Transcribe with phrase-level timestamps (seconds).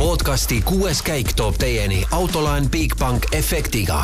[0.00, 3.98] podcasti kuues käik toob teieni autolaen Bigbank efektiga.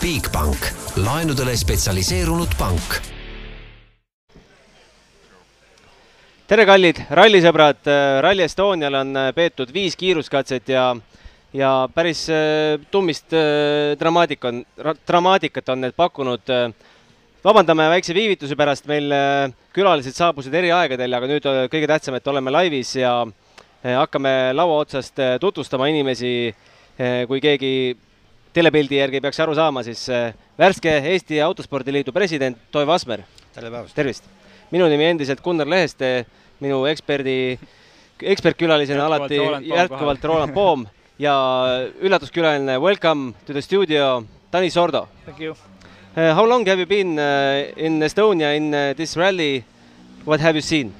[0.00, 2.96] Bigbank, laenudele spetsialiseerunud pank.
[6.48, 7.84] tere, kallid rallisõbrad,
[8.24, 10.88] Rally Estonial on peetud viis kiiruskatset ja
[11.52, 14.64] ja päris äh, tummist äh, dramaatika on,
[15.06, 16.40] dramaatikat on need pakkunud.
[17.44, 22.28] vabandame väikse viivituse pärast, meil äh, külalised saabusid eri aegadel, aga nüüd kõige tähtsam, et
[22.28, 23.26] oleme laivis ja
[23.94, 26.54] hakkame laua otsast tutvustama inimesi.
[27.28, 27.96] kui keegi
[28.56, 30.06] telepildi järgi peaks aru saama, siis
[30.58, 33.20] värske Eesti Autospordiliidu president Toivo Asmer.
[33.52, 33.94] tere päevast!
[33.94, 34.24] tervist!
[34.70, 36.24] minu nimi endiselt Gunnar Leheste,
[36.60, 37.58] minu eksperdi,
[38.22, 40.86] ekspertkülalisena alati jätkuvalt Roland Poom
[41.18, 41.36] ja
[42.00, 45.08] üllatuskülaline, welcome to the studio, Tanis Sordo.
[45.24, 45.52] Thank you.
[46.16, 49.64] Uh, how long have you been uh, in Estonia in uh, this rally?
[50.24, 50.94] What have you seen?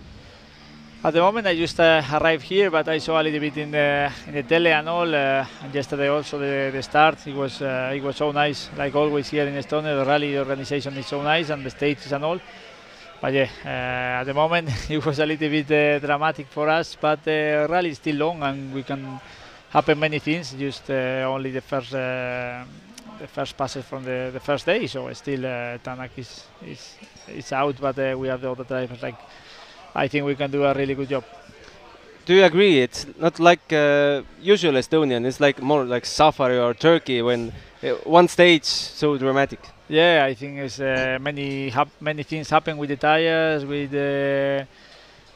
[1.04, 3.70] At the moment, I just uh, arrived here, but I saw a little bit in
[3.70, 5.14] the in the tele and all.
[5.14, 8.70] Uh, and yesterday also the, the start, it was uh, it was so nice.
[8.76, 12.24] Like always here in Estonia, the rally organization is so nice and the stages and
[12.24, 12.40] all.
[13.20, 16.96] But yeah, uh, at the moment it was a little bit uh, dramatic for us,
[16.98, 19.20] but the rally is still long and we can
[19.68, 20.54] happen many things.
[20.54, 25.40] Just uh, only the first the first passes from the, the first day, so still
[25.84, 26.96] Tanak is is
[27.28, 29.02] is out, but we have the other drivers.
[29.02, 29.18] Like
[29.96, 31.24] I think we can do a really good job.
[32.26, 32.80] Do you agree?
[32.80, 35.24] It's not like uh, usual Estonian.
[35.24, 39.60] It's like more like Safari or Turkey when uh, one stage so dramatic.
[39.88, 44.66] Yeah, I think it's uh, many many things happen with the tires, with the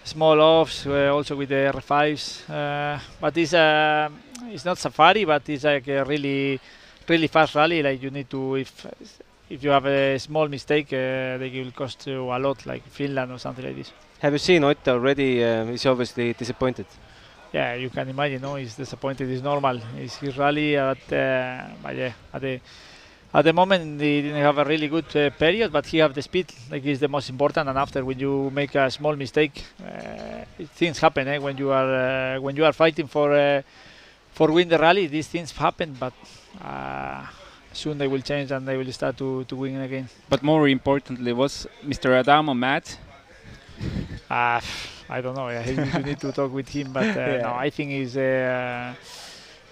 [0.05, 2.51] small offs, uh, also with the R5s.
[2.51, 4.09] Uh, but it's uh,
[4.49, 6.61] it's not safari, but it's like a really
[7.09, 7.83] really fast rally.
[7.83, 8.87] Like you need to if
[9.49, 13.33] if you have a small mistake, uh, they will cost you a lot, like Finland
[13.33, 13.93] or something like this.
[14.21, 15.43] Have you seen Otto already?
[15.43, 16.85] Uh, he's obviously disappointed.
[17.55, 18.43] Yeah, you can imagine.
[18.43, 19.31] No, he's disappointed.
[19.31, 19.81] It's normal.
[19.97, 22.61] It's his rally, but, uh, but yeah, at the
[23.33, 26.21] at the moment he didn't have a really good uh, period, but he have the
[26.21, 26.53] speed.
[26.71, 27.71] Like is the most important.
[27.71, 31.27] And after, when you make a small mistake, uh, things happen.
[31.27, 31.39] Eh?
[31.39, 33.63] When you are uh, when you are fighting for uh,
[34.33, 35.97] for win the rally, these things happen.
[35.99, 36.13] But
[36.63, 37.25] uh,
[37.73, 40.11] soon they will change and they will start to, to win again.
[40.29, 42.21] But more importantly, was Mr.
[42.21, 42.85] Adamo mad?
[44.31, 44.61] Uh,
[45.09, 45.49] I don't know.
[45.49, 47.43] you need to talk with him, but uh, yeah.
[47.43, 48.17] no, I think he's.
[48.17, 48.95] Uh,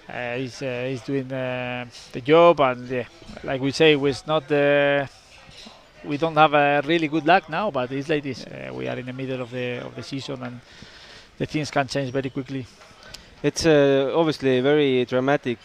[0.09, 3.05] uh, he's uh, he's doing uh, the job, and yeah,
[3.45, 4.49] like we say, it's not
[6.05, 8.47] we don't have a really good luck now, but it's like this.
[8.73, 10.61] we are in the middle of the of the season, and
[11.37, 12.67] the things can change very quickly.
[13.43, 15.59] It's obviously a very dramatic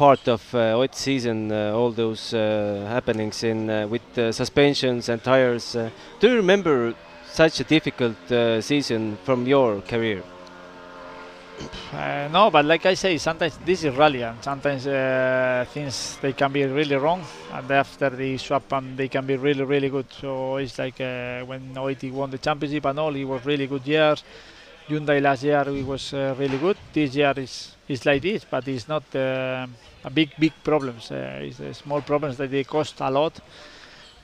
[0.00, 5.76] part of uh, season, uh, all those uh, happenings in uh, with suspensions and tires.
[6.20, 6.94] do you remember
[7.26, 8.16] such a difficult
[8.64, 10.22] season from your career?
[11.92, 16.32] Uh, no, but like I say, sometimes this is rally, and sometimes uh, things they
[16.32, 17.22] can be really wrong,
[17.52, 20.06] and after the swap, and they can be really, really good.
[20.18, 23.86] So it's like uh, when Oiti won the championship and all, it was really good
[23.86, 24.24] years.
[24.88, 26.76] Hyundai last year it was uh, really good.
[26.92, 29.66] This year is is like this, but it's not uh,
[30.08, 31.10] big, big problems.
[31.10, 33.38] Uh, it's small problems that they cost a lot.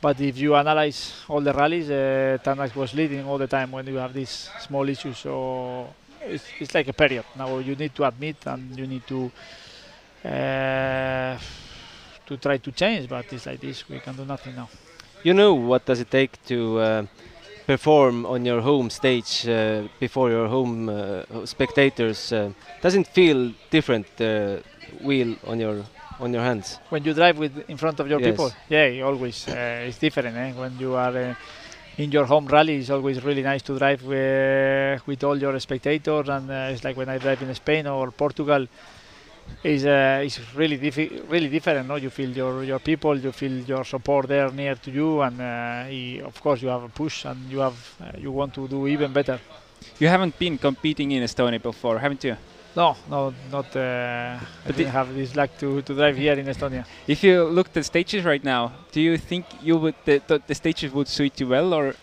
[0.00, 3.96] But if you analyze all the rallies, uh, was leading all the time when you
[3.96, 5.18] have these small issues.
[5.18, 5.88] So
[6.22, 7.24] it's, it's like a period.
[7.36, 9.30] Now you need to admit and you need to
[10.24, 11.38] uh,
[12.26, 13.88] to try to change, but it's like this.
[13.88, 14.68] We can do nothing now.
[15.22, 17.06] You know what does it take to uh,
[17.66, 22.32] perform on your home stage uh, before your home uh, spectators?
[22.32, 22.50] Uh,
[22.82, 24.58] doesn't feel different uh,
[25.02, 25.84] wheel on your
[26.18, 28.30] on your hands when you drive with in front of your yes.
[28.30, 28.50] people.
[28.68, 30.52] Yeah, always it's different eh?
[30.52, 31.36] when you are
[31.98, 36.28] in your home rally it's always really nice to drive with, with all your spectators
[36.28, 38.66] and uh, it's like when I drive in Spain or Portugal
[39.62, 43.52] it's, uh, it's really diffi- really different no you feel your your people you feel
[43.64, 47.50] your support there near to you and uh, of course you have a push and
[47.50, 49.40] you have uh, you want to do even better
[49.98, 52.36] you haven't been competing in Estonia before haven't you
[52.76, 53.74] no, no, not.
[53.74, 56.84] Uh, I didn't have this luck to, to drive here in Estonia.
[57.06, 60.42] If you look at the stages right now, do you think you would the, the,
[60.46, 61.94] the stages would suit you well, or?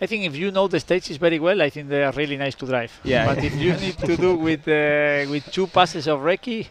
[0.00, 2.54] I think if you know the stages very well, I think they are really nice
[2.56, 2.92] to drive.
[3.04, 3.26] Yeah.
[3.26, 6.66] But if you need to do with uh, with two passes of recce,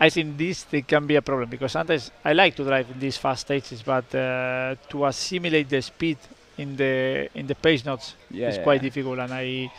[0.00, 2.98] I think this they can be a problem because sometimes I like to drive in
[2.98, 6.18] these fast stages, but uh, to assimilate the speed
[6.58, 9.70] in the in the pace notes yeah, is yeah, quite difficult, and I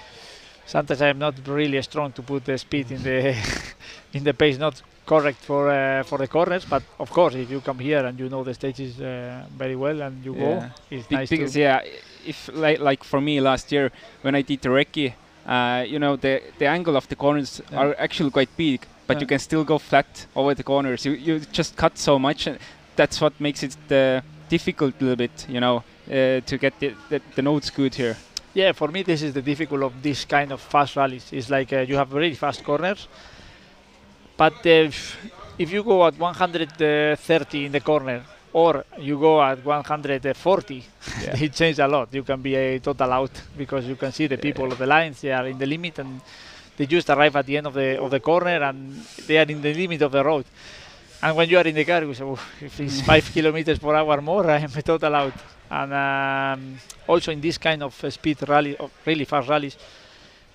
[0.66, 3.36] sometimes I'm not really strong to put the speed in the
[4.14, 6.66] in the pace not correct for uh, for the corners.
[6.66, 10.02] But of course, if you come here and you know the stages uh, very well
[10.02, 10.42] and you yeah.
[10.42, 11.30] go, it's Be nice.
[11.30, 11.82] Because yeah,
[12.26, 13.92] if like like for me last year
[14.22, 15.14] when I did the recce,
[15.46, 17.80] uh, you know the the angle of the corners Yeah.
[17.80, 21.06] are actually quite big, but you can still go flat over the corners.
[21.06, 22.58] You you just cut so much, and
[22.96, 26.94] that's what makes it uh, difficult a little bit, you know, uh, to get the,
[27.10, 28.16] the the notes good here.
[28.56, 31.28] Yeah, for me this is the difficult of this kind of fast rallies.
[31.34, 33.08] It's like uh, you have really fast corners,
[34.38, 35.18] but uh, if,
[35.58, 38.24] if you go at 130 in the corner
[38.54, 40.84] or you go at 140,
[41.22, 41.36] Yeah.
[41.46, 42.14] it changes a lot.
[42.14, 45.20] You can be a total out because you can see the people of the lines
[45.20, 46.22] they are in the limit and
[46.78, 48.94] they just arrive at the end of the of the corner and
[49.28, 50.46] they are in the limit of the road.
[51.22, 52.26] And when you are in the car, you say,
[52.62, 55.34] if it's five kilometers per hour more, I am total out.
[55.70, 56.78] And um,
[57.08, 59.78] also in this kind of uh, speed rally, of really fast rallies,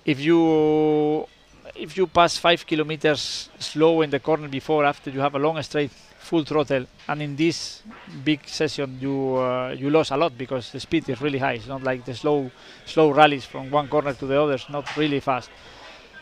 [0.05, 1.27] if you
[1.75, 5.61] if you pass five kilometers slow in the corner before, after you have a long
[5.61, 7.81] straight, full throttle, and in this
[8.23, 11.53] big session you uh, you lose a lot because the speed is really high.
[11.53, 12.49] It's not like the slow
[12.85, 14.53] slow rallies from one corner to the other.
[14.53, 15.49] It's not really fast.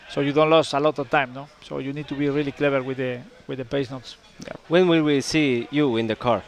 [0.08, 1.46] So you don't lose a lot of time, no.
[1.62, 4.16] So you need to be really clever with the with the pace notes.
[4.68, 6.42] When will we see you in the car?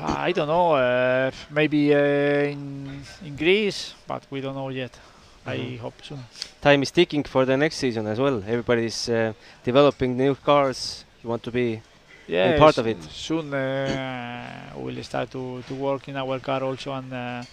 [0.00, 0.72] I don't know.
[0.74, 1.98] Uh, maybe uh,
[2.52, 4.98] in in Greece, but we don't know yet.
[5.46, 5.78] I Mhm.
[5.80, 6.24] hope soon.
[6.60, 8.42] Time is ticking for the next season as well.
[8.46, 9.32] Everybody's uh,
[9.64, 11.04] developing new cars.
[11.22, 11.80] You want to be
[12.28, 13.02] Yeah, part s- of it.
[13.10, 17.44] Soon uh, we'll start to, to work in our car also, and uh,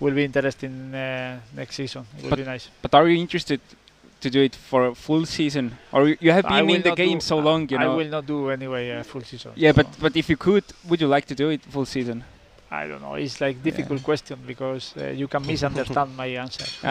[0.00, 2.04] will be interesting uh, next season.
[2.18, 2.70] It will But be nice.
[2.82, 3.60] But are you interested
[4.20, 7.20] to do it for a full season, or you- you have been in the game
[7.20, 7.92] so long, you know.
[7.92, 9.52] I will not do anyway a full season.
[9.56, 12.24] Yeah, but so but if you could, would you like to do it full season?
[12.70, 13.14] I don't know.
[13.14, 16.64] It's like difficult question because uh, you can misunderstand my answer.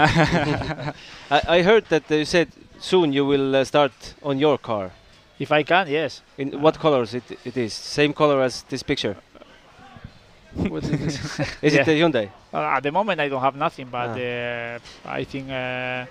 [1.29, 2.47] I, I heard that you said
[2.79, 3.91] soon you will uh, start
[4.23, 4.91] on your car.
[5.39, 6.21] If I can, yes.
[6.37, 7.73] In Uh, what colors it, it is?
[7.73, 9.15] Same color as this picture?
[10.69, 11.39] What is this?
[11.61, 11.81] Is Yeah.
[11.81, 12.29] it the Hyundai?
[12.53, 14.17] Uh, at the moment, I don't have nothing, but Ah.
[14.17, 16.05] uh, I think uh,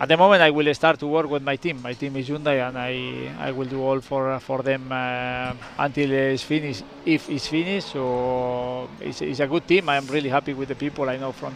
[0.00, 1.82] at the moment I will start to work with my team.
[1.82, 2.92] My team is Hyundai, and I
[3.48, 6.84] I will do all for for them uh, until it's finished.
[7.04, 9.88] If it's finished, so it's, it's a good team.
[9.88, 11.54] I am really happy with the people I know from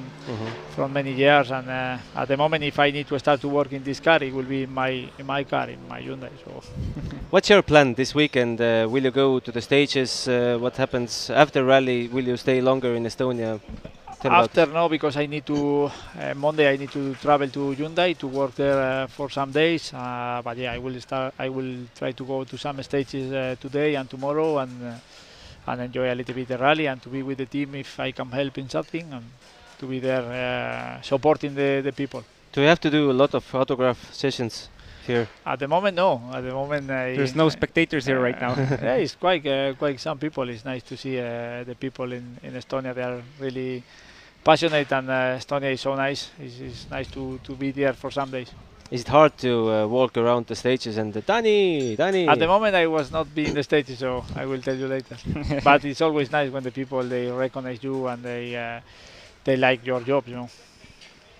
[0.74, 3.72] from many years, and uh, at the moment, if I need to start to work
[3.72, 6.32] in this car, it will be in my in my car in my Hyundai.
[6.44, 6.50] So
[7.30, 8.60] What's your plan this weekend?
[8.60, 10.26] Uh, will you go to the stages?
[10.26, 12.08] Uh, what happens after rally?
[12.08, 13.60] Will you stay longer in Estonia?
[14.22, 17.74] Tell about- After no, because I need to uh, Monday I need to travel to
[17.74, 19.92] Hyundai to work there uh, for some days.
[19.92, 21.34] Uh, but yeah, I will start.
[21.38, 25.80] I will try to go to some stages uh, today and tomorrow and uh, and
[25.80, 28.30] enjoy a little bit the rally and to be with the team if I can
[28.30, 29.24] help in something and
[29.78, 32.22] to be there uh, supporting the, the people.
[32.52, 34.68] Do you have to do a lot of autograph sessions
[35.06, 35.26] here?
[35.44, 36.20] At the moment, no.
[36.32, 38.54] At the moment, I, There's no spectators here right now.
[38.82, 40.48] yeah, it's quite uh, quite some people.
[40.48, 42.94] It's nice to see uh, the people in, in Estonia.
[42.94, 43.82] They are really
[44.44, 46.30] passionate, and uh, Estonia is so nice.
[46.38, 48.50] It's, it's nice to, to be there for some days.
[48.90, 52.28] Is it hard to uh, walk around the stages and uh, Dani, Dani?
[52.28, 55.16] At the moment, I was not being the stage, so I will tell you later.
[55.64, 58.80] but it's always nice when the people they recognize you and they uh,
[59.44, 60.28] they like your job.
[60.28, 60.50] You know.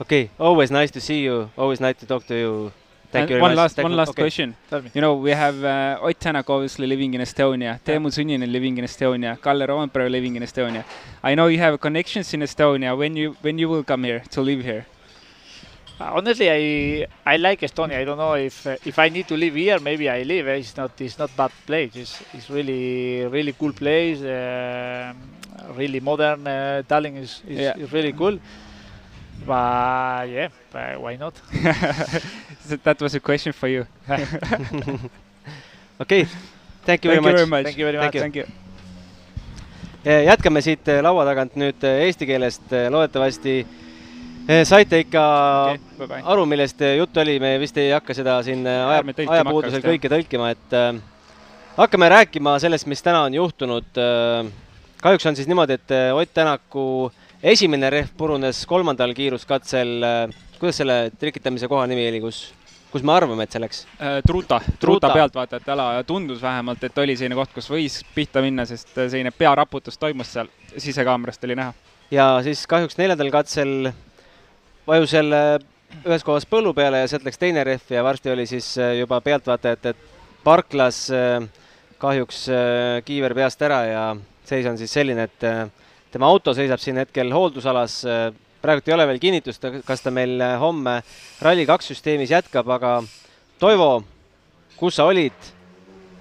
[0.01, 1.51] Okay, always nice to see you.
[1.59, 2.73] Always nice to talk to you.
[3.13, 3.57] Thank And you very one much.
[3.63, 4.23] last Thank one last Okay.
[4.23, 4.55] question.
[4.95, 8.85] You know, we have uh, Ott Tänak obviously living in Estonia, Teemu Suninen living in
[8.85, 10.85] Estonia, Kalle Roompere living in Estonia.
[11.23, 12.97] I know you have connections in Estonia.
[12.97, 14.87] When you when you will come here to live here?
[16.01, 17.99] Uh, honestly, I I like Estonia.
[18.01, 20.49] I don't know if uh, if I need to live here, maybe I live.
[20.49, 21.93] eh, It's not it's not bad place.
[21.95, 24.21] It's it's really really cool place.
[24.25, 25.17] Um
[25.77, 26.47] really modern.
[26.47, 27.77] Uh, Tallinn is is, Yeah.
[27.77, 28.39] is really cool.
[29.47, 31.35] But yeah, but why not?
[32.85, 33.87] That was a question for you.
[34.09, 34.27] okei
[36.01, 36.27] okay.
[36.87, 37.65] Thank you very much.
[37.65, 38.13] Thank you very much.
[38.13, 38.47] Thank you.
[40.05, 42.63] Eh, jätkame siit eh, laua tagant nüüd eh, eesti keelest.
[42.91, 43.67] Loodetavasti
[44.67, 45.23] saite ikka
[46.03, 50.49] Okay, aru, millest juttu oli, me vist ei hakka seda siin aja, ajapuudusel kõike tõlkima,
[50.57, 50.97] et äh,
[51.77, 54.51] hakkame rääkima sellest, mis täna on juhtunud äh,.
[55.03, 60.35] kahjuks on siis niimoodi, et äh, Ott Tänaku esimene rehv purunes kolmandal kiiruskatsel äh,.
[60.61, 62.53] kuidas selle trikitamise koha nimi oli, kus,
[62.93, 63.81] kus me arvame, et see läks?
[63.99, 68.45] Äh, Truuta, Truuta pealtvaatajate ala ja tundus vähemalt, et oli selline koht, kus võis pihta
[68.45, 71.75] minna, sest äh, selline pearaputus toimus seal, sisekaamerast oli näha.
[72.15, 73.91] ja siis kahjuks neljandal katsel
[74.87, 75.43] vajus jälle
[76.07, 79.97] ühes kohas põllu peale ja sealt läks teine rehv ja varsti oli siis juba pealtvaatajate
[80.45, 81.09] parklas
[81.99, 82.47] kahjuks
[83.05, 84.05] kiiver peast ära ja
[84.47, 85.45] seis on siis selline, et
[86.13, 88.03] tema auto seisab siin hetkel hooldusalas.
[88.63, 91.01] praegult ei ole veel kinnitust, kas ta meil homme
[91.43, 93.03] Rally2 süsteemis jätkab, aga
[93.59, 94.05] Toivo,
[94.77, 95.51] kus sa olid,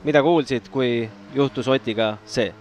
[0.03, 2.53] mida kuulsid, kui juhtus Otiga see?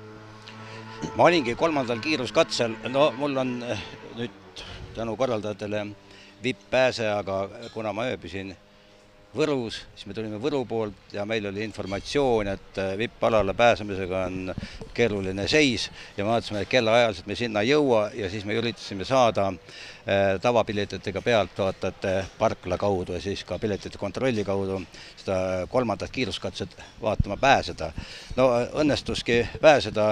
[1.16, 3.84] ma olingi kolmandal kiiruskatsel, no mul on eh,
[4.18, 5.86] nüüd tänu korraldajatele
[6.42, 8.52] vipp-pääse, aga kuna ma ööbisin
[9.30, 14.50] Võrus, siis me tulime Võru poolt ja meil oli informatsioon, et äh, vipp-alale pääsemisega on
[14.94, 15.84] keeruline seis
[16.16, 21.22] ja me vaatasime, kellaajaliselt me sinna ei jõua ja siis me üritasime saada äh, tavapilletitega
[21.22, 24.80] pealtvaatajate parkla kaudu ja siis ka piletite kontrolli kaudu
[25.22, 25.38] seda
[25.70, 27.92] kolmandat kiiruskatset vaatama pääseda.
[28.36, 28.50] no
[28.82, 30.10] õnnestuski pääseda,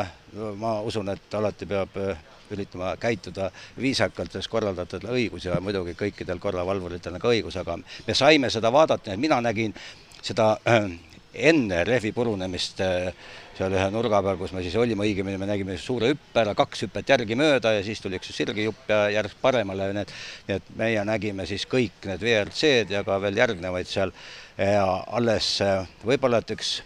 [0.62, 6.40] ma usun, et alati peab äh, üritama käituda viisakalt, sest korraldajatel õigus ja muidugi kõikidel
[6.42, 9.74] korravalvuritel on ka õigus, aga me saime seda vaadata, et mina nägin
[10.22, 10.88] seda äh,
[11.34, 13.12] enne rehvi purunemist äh,
[13.58, 16.84] seal ühe nurga peal, kus me siis olime, õigemini me nägime suure hüppe ära, kaks
[16.86, 20.12] hüpet järgimööda ja siis tuli üks sirgijupp ja järjest paremale, need,
[20.48, 24.14] nii et meie nägime siis kõik need WRC-d ja ka veel järgnevaid seal.
[24.58, 26.78] Ja alles äh, võib-olla, et üks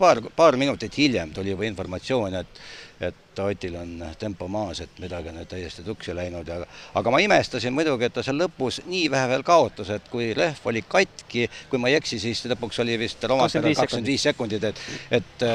[0.00, 2.62] paar, paar minutit hiljem tuli juba informatsioon, et
[3.00, 6.58] et Otil on tempo maas, et midagi on täiesti tuksi läinud ja
[6.94, 10.66] aga ma imestasin muidugi, et ta seal lõpus nii vähe veel kaotas, et kui rehv
[10.68, 14.84] oli katki, kui ma ei eksi, siis lõpuks oli vist kakskümmend viis sekundit, et
[15.16, 15.46] et,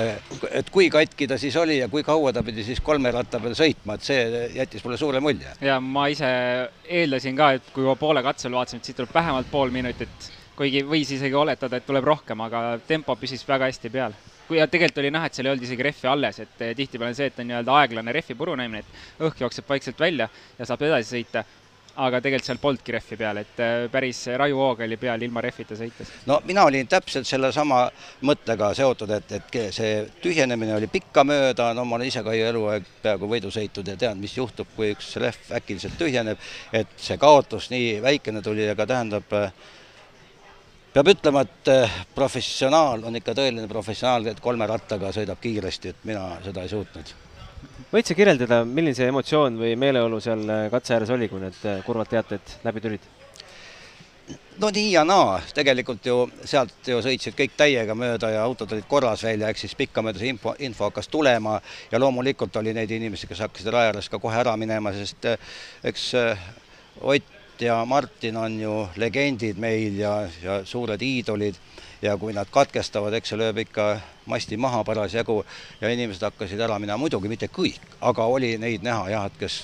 [0.63, 3.53] et kui katki ta siis oli ja kui kaua ta pidi siis kolme ratta peal
[3.53, 5.53] sõitma, et see jättis mulle suure mulje.
[5.61, 6.31] ja ma ise
[6.89, 10.81] eeldasin ka, et kui ma poole katsel vaatasin, et siit tuleb vähemalt pool minutit, kuigi
[10.81, 15.03] võis isegi oletada, et tuleb rohkem, aga tempo püsis väga hästi peal kui ja tegelikult
[15.03, 17.43] oli näha, et seal ei olnud isegi rehvi alles, et eh, tihtipeale on see, et
[17.43, 21.45] on nii-öelda aeglane rehvi purunemine, et õhk jookseb vaikselt välja ja saab edasi sõita
[21.95, 25.77] aga tegelikult seal polnudki rehvi peal, et eh, päris raju hoog oli peal ilma rehvita
[25.79, 26.11] sõites.
[26.27, 27.85] no mina olin täpselt sellesama
[28.27, 32.91] mõttega seotud, et, et see tühjenemine oli pikkamööda, no ma olen ise ka ju eluaeg
[33.03, 37.71] peaaegu võidu sõitnud ja tean, mis juhtub, kui üks rehv äkiliselt tühjeneb, et see kaotus
[37.71, 39.71] nii väikene tuli, aga tähendab äh,
[40.95, 46.07] peab ütlema, et eh, professionaal on ikka tõeline professionaal, et kolme rattaga sõidab kiiresti, et
[46.07, 47.11] mina seda ei suutnud.
[47.91, 51.59] võid sa kirjeldada, milline see emotsioon või meeleolu seal eh, katse ääres oli, kui need
[51.67, 53.11] eh, kurvad teated läbi tulid?
[54.63, 56.15] no nii ja naa, tegelikult ju
[56.47, 60.31] sealt ju sõitsid kõik täiega mööda ja autod olid korras välja, ehk siis pikkamööda see
[60.31, 61.59] info, info hakkas tulema
[61.91, 65.27] ja loomulikult oli neid inimesi, kes hakkasid raja ääres ka kohe ära minema, sest
[65.83, 66.13] eks
[67.01, 71.55] Ott Ott ja Martin on ju legendid meil ja, ja suured iidolid.
[72.01, 73.85] Ja kui nad katkestavad, eks see lööb ikka
[74.27, 75.38] masti maha parasjagu
[75.79, 79.55] ja inimesed hakkasid ära minema, muidugi mitte kõik, aga oli neid näha jah, et kes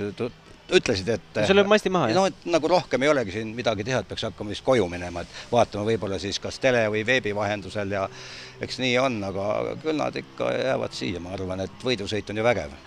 [0.72, 2.22] ütlesid, et see lööb masti maha, jah?
[2.22, 5.26] no et nagu rohkem ei olegi siin midagi teha, et peaks hakkama vist koju minema,
[5.26, 8.06] et vaatama võib-olla siis kas tele või veebi vahendusel ja
[8.64, 12.48] eks nii on, aga küll nad ikka jäävad siia, ma arvan, et võidusõit on ju
[12.48, 12.80] vägev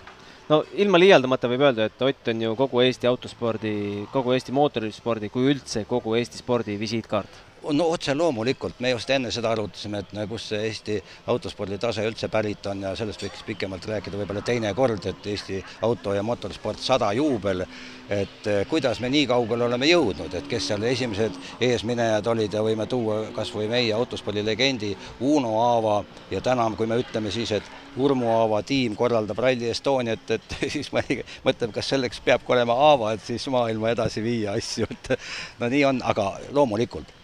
[0.49, 3.73] no ilma liialdamata võib öelda, et Ott on ju kogu Eesti autospordi,
[4.13, 7.43] kogu Eesti mootorispordi, kui üldse kogu Eesti spordi visiitkaart
[7.73, 10.95] no otse loomulikult, me just enne seda arutasime, et kust see Eesti
[11.31, 15.61] autospordi tase üldse pärit on ja sellest võiks pikemalt rääkida võib-olla teine kord, et Eesti
[15.87, 17.65] auto- ja motorsport sada juubel,
[18.09, 22.61] et eh, kuidas me nii kaugele oleme jõudnud, et kes seal esimesed eesminejad olid ja
[22.65, 25.97] võime tuua kas või meie autospordi legendi Uno Aava
[26.31, 30.91] ja täna, kui me ütleme siis, et Urmo Aava tiim korraldab Rally Estoniat, et siis
[30.93, 31.03] ma
[31.45, 35.13] mõtlen, kas selleks peabki olema Aava, et siis maailma edasi viia asju, et
[35.59, 37.14] no nii on, aga loomulikult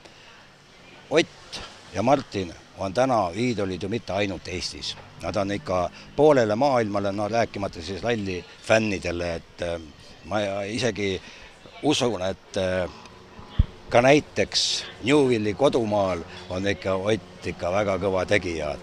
[1.12, 1.62] Ott
[1.94, 7.27] ja Martin on täna iidolid ju mitte ainult Eestis, nad on ikka poolele maailmale, no
[7.27, 9.82] rääkimata siis ralli fännidele, et äh,
[10.25, 11.22] ma isegi
[11.84, 12.89] usun, et äh,
[13.89, 18.75] ka näiteks Newvilli kodumaal on ikka Ott ikka väga kõva tegija,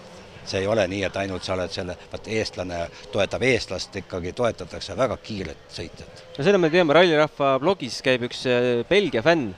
[0.45, 4.97] see ei ole nii, et ainult sa oled selle, vaat eestlane toetab eestlast, ikkagi toetatakse
[4.97, 6.23] väga kiiret sõitjat.
[6.37, 9.55] no seda me teame, Rallirahva blogis käib üks äh, Belgia fänn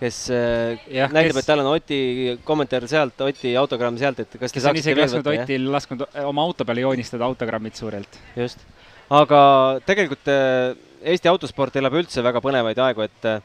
[0.00, 1.98] kes äh, ja, näitab kes..., et tal on Oti
[2.46, 6.66] kommentaar sealt, Oti autogramm sealt, et kas te on isegi lasknud Otil, lasknud oma auto
[6.68, 8.18] peale joonistada autogrammid suurelt.
[8.36, 8.64] just.
[9.10, 9.40] aga
[9.86, 10.74] tegelikult äh,
[11.04, 13.40] Eesti autosport elab üldse väga põnevaid aegu, et äh,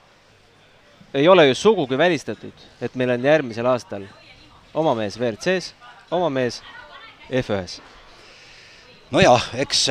[1.19, 4.07] ei ole ju sugugi välistatud, et meil on järgmisel aastal
[4.73, 5.73] oma mees WRC-s,
[6.15, 6.61] oma mees
[7.29, 7.98] F1-s
[9.11, 9.87] nojah, eks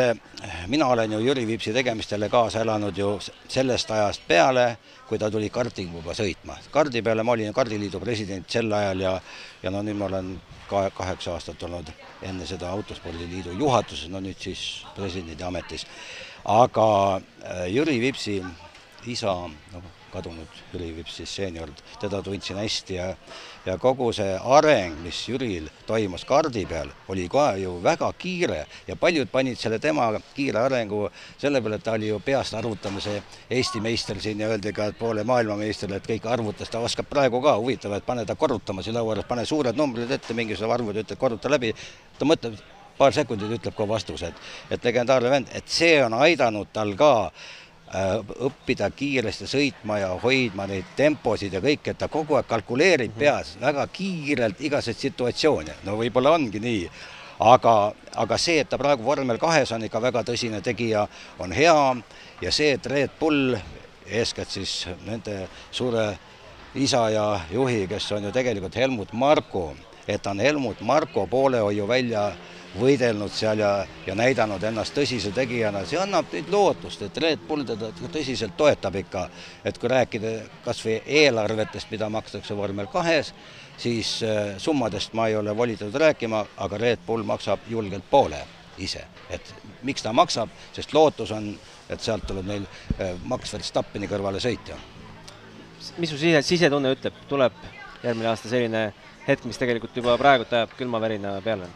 [0.66, 4.76] mina olen ju Jüri Viipsi tegemistele kaasa elanud ju sellest ajast peale,
[5.08, 6.58] kui ta tuli kardinguga sõitma.
[6.70, 9.20] kardi peale ma olin kardiliidu president sel ajal ja,
[9.62, 11.90] ja no nüüd ma olen ka kaheksa aastat olnud
[12.22, 15.86] enne seda Autospordiliidu juhatuses, no nüüd siis presidendi ametis.
[16.44, 18.42] aga äh, Jüri Vipsi
[19.06, 19.34] isa,
[19.72, 19.82] noh,
[20.12, 21.70] kadunud Jüri Vips siis seenior,
[22.00, 23.08] teda tundsin hästi ja
[23.68, 28.62] ja kogu see areng, mis Jüril toimus kardi peal, oli kohe ju väga kiire.
[28.86, 31.02] Ja paljud panid selle tema kiire arengu
[31.38, 33.18] selle peale, et ta oli ju peast arvutamise
[33.50, 37.42] Eesti meister siin ja öeldi ka, et poole maailmameister, et kõik arvutas, ta oskab praegu
[37.44, 41.04] ka, huvitav, et pane ta korrutama siin laua ääres, pane suured numbrid ette, mingisugused arvud,
[41.04, 41.74] ütled korruta läbi,
[42.18, 42.56] ta mõtleb
[42.98, 47.12] paar sekundit ütleb kohe vastuse, et et legendaarne vend, et see on aidanud tal ka
[47.92, 53.18] õppida kiiresti sõitma ja hoidma neid temposid ja kõike, et ta kogu aeg kalkuleerib Mhm.
[53.18, 56.90] peas väga kiirelt igaseid situatsioone, no võib-olla ongi nii.
[57.40, 61.06] Aga, aga see, et ta praegu vormel kahes on ikka väga tõsine tegija,
[61.38, 61.96] on hea.
[62.40, 63.54] Ja see, et Red Bull,
[64.10, 66.18] eeskätt siis nende suure
[66.74, 69.76] isa ja juhi, kes on ju tegelikult Helmut Marko,
[70.08, 72.32] et ta on Helmut Marko poolehoiu välja
[72.76, 73.70] võidelnud seal ja,
[74.06, 78.98] ja näidanud ennast tõsise tegijana, see annab nüüd lootust, et Red Bull teda tõsiselt toetab
[79.00, 79.28] ikka.
[79.64, 80.34] et kui rääkida
[80.64, 83.32] kas või eelarvetest, mida makstakse vormel kahes,
[83.78, 88.44] siis äh, summadest ma ei ole volitatud rääkima, aga Red Bull maksab julgelt poole
[88.78, 91.50] ise, et miks ta maksab, sest lootus on,
[91.88, 92.68] et sealt tuleb neil
[93.00, 94.76] äh, Max Verstappeni kõrvale sõitja.
[95.98, 97.54] Mis su sise, sisetunne ütleb, tuleb
[98.02, 98.90] järgmine aasta selline
[99.26, 101.70] hetk, mis tegelikult juba praegult ajab külmavärina peale?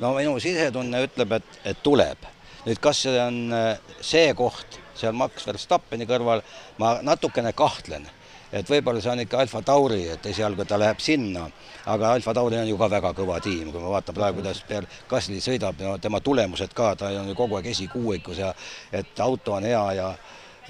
[0.00, 2.30] No minu sisetunne ütleb, et, et tuleb.
[2.66, 6.42] nüüd, kas see on äh, see koht seal Max Verstappeni kõrval,
[6.78, 8.04] ma natukene kahtlen,
[8.52, 11.46] et võib-olla see on ikka Alfa Tauri, et esialgu ta läheb sinna,
[11.90, 14.86] aga Alfa Tauri on ju ka väga kõva tiim, kui ma vaatan praegu, kuidas Pierre
[15.10, 18.52] Gasly sõidab, no tema tulemused ka, ta on ju kogu aeg esikuuikus ja
[18.92, 20.12] et auto on hea ja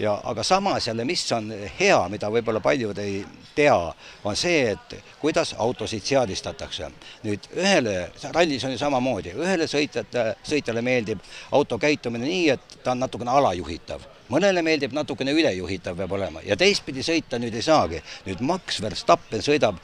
[0.03, 3.21] ja aga samas jälle, mis on hea, mida võib-olla paljud ei
[3.55, 3.77] tea,
[4.25, 6.91] on see, et kuidas autosid seadistatakse.
[7.23, 11.21] nüüd ühele, rallis on ju samamoodi, ühele sõitjate, sõitjale meeldib
[11.53, 16.57] auto käitumine nii, et ta on natukene alajuhitav mõnele meeldib natukene ülejuhitav peab olema ja
[16.57, 18.01] teistpidi sõita nüüd ei saagi.
[18.27, 19.77] nüüd Max Verstappen sõidab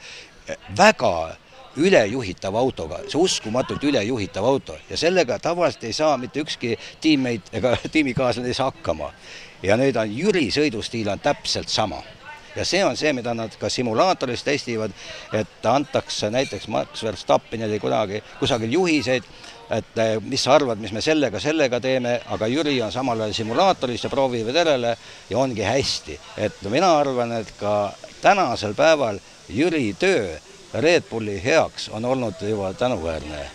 [0.77, 1.37] väga
[1.77, 7.75] ülejuhitava autoga, see uskumatult ülejuhitav auto ja sellega tavaliselt ei saa mitte ükski tiimmate ega
[7.93, 9.11] tiimikaaslane ei saa hakkama.
[9.63, 12.01] Ja nüüd on Jüri sõidustiil on täpselt sama
[12.55, 14.93] ja see on see, mida nad ka simulaatoris testivad,
[15.33, 19.27] et antakse näiteks Max Verstappenile kunagi kusagil juhiseid,
[19.69, 23.37] et eh, mis sa arvad, mis me sellega, sellega teeme, aga Jüri on samal ajal
[23.37, 24.95] simulaatoris ja proovib vedele
[25.29, 26.19] ja ongi hästi.
[26.37, 30.37] et mina arvan, et ka tänasel päeval Jüri töö
[30.73, 33.45] Red Bulli heaks on olnud juba tänuväärne.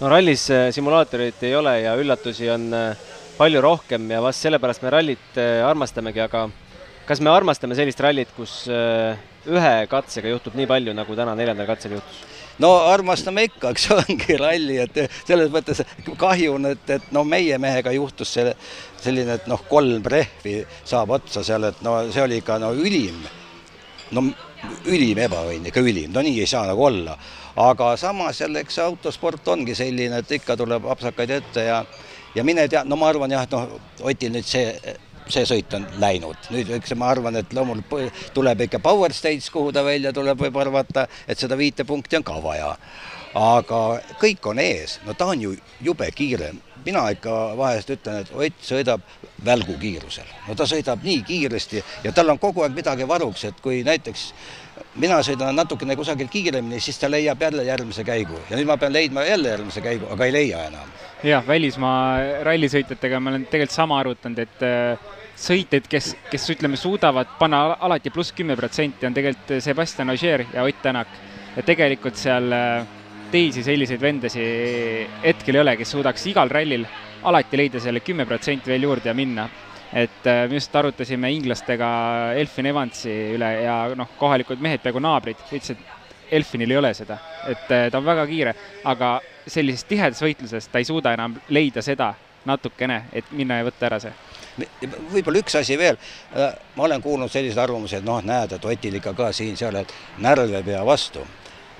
[0.00, 2.96] no rallis äh, simulaatorit ei ole ja üllatusi on äh,
[3.38, 6.46] palju rohkem ja vast sellepärast me rallit äh, armastamegi, aga
[7.06, 11.98] kas me armastame sellist rallit, kus ühe katsega juhtub nii palju, nagu täna neljandal katsel
[11.98, 12.24] juhtus?
[12.62, 15.82] no armastame ikka, eks ongi ralli, et selles mõttes
[16.18, 18.52] kahju on, et, et no meie mehega juhtus see
[19.02, 23.20] selline, et noh, kolm rehvi saab otsa seal, et no see oli ikka no ülim,
[24.16, 24.24] no
[24.88, 27.16] ülim ebaõnn, ikka ülim, no nii ei saa nagu olla.
[27.56, 31.84] aga samas jälle, eks see autosport ongi selline, et ikka tuleb apsakaid ette ja
[32.36, 34.96] ja mine tea, no ma arvan jah, et noh, Otil nüüd see
[35.32, 39.72] see sõit on läinud, nüüd eks ma arvan, et loomulikult tuleb ikka power stage, kuhu
[39.74, 42.76] ta välja tuleb, võib arvata, et seda viite punkti on ka vaja.
[43.36, 43.78] aga
[44.16, 45.50] kõik on ees, no ta on ju
[45.84, 46.52] jube kiire,
[46.86, 49.02] mina ikka vahest ütlen, et Ott sõidab
[49.44, 53.82] välgukiirusel, no ta sõidab nii kiiresti ja tal on kogu aeg midagi varuks, et kui
[53.84, 54.30] näiteks
[54.96, 58.40] mina sõidan natukene kusagil kiiremini, siis ta leiab jälle järgmise käigu.
[58.50, 60.96] Ja nüüd ma pean leidma jälle järgmise käigu, aga ei leia enam.
[61.24, 67.36] Jah, välismaa rallisõitjatega ma olen tegelikult sama arvutanud, et äh, sõitjad, kes, kes ütleme, suudavad
[67.40, 71.08] panna alati pluss kümme protsenti, on tegelikult Sebastian Ogier ja Ott Tänak.
[71.56, 72.86] ja tegelikult seal äh,
[73.30, 74.42] teisi selliseid vendasi
[75.22, 76.86] hetkel ei ole, kes suudaks igal rallil
[77.26, 79.48] alati leida selle kümme protsenti veel juurde ja minna
[79.92, 81.88] et äh, me just arutasime inglastega
[82.36, 87.18] Elfin Evansi üle ja noh, kohalikud mehed peaaegu naabrid ütlesid, et Elfinil ei ole seda,
[87.46, 91.82] et äh, ta on väga kiire, aga sellises tihedas võitluses ta ei suuda enam leida
[91.82, 92.14] seda
[92.46, 94.12] natukene, et minna ja võtta ära see.
[95.12, 95.98] Võib-olla üks asi veel,
[96.76, 100.62] ma olen kuulnud selliseid arvamusi, et noh, näed, et Otil ikka ka siin-seal, et närve
[100.64, 101.26] pea vastu.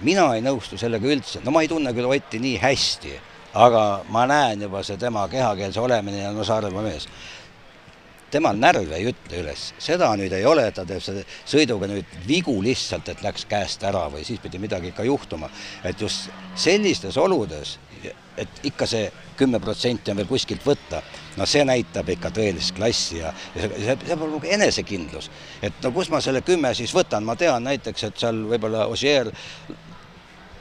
[0.00, 3.14] mina ei nõustu sellega üldse, no ma ei tunne küll Otti nii hästi,
[3.54, 7.08] aga ma näen juba see tema kehakeelse olemine ja no Saaremaa mees
[8.30, 12.56] temal närve ei ütle üles, seda nüüd ei ole, ta teeb selle sõiduga nüüd vigu
[12.62, 15.50] lihtsalt, et läks käest ära või siis pidi midagi ikka juhtuma.
[15.84, 17.78] et just sellistes oludes,
[18.36, 21.02] et ikka see kümme protsenti on veel kuskilt võtta,
[21.36, 25.30] no see näitab ikka tõelist klassi ja, ja see, see, peab nagu enesekindlus.
[25.62, 29.30] et no kus ma selle kümme siis võtan, ma tean näiteks, et seal võib-olla Ossier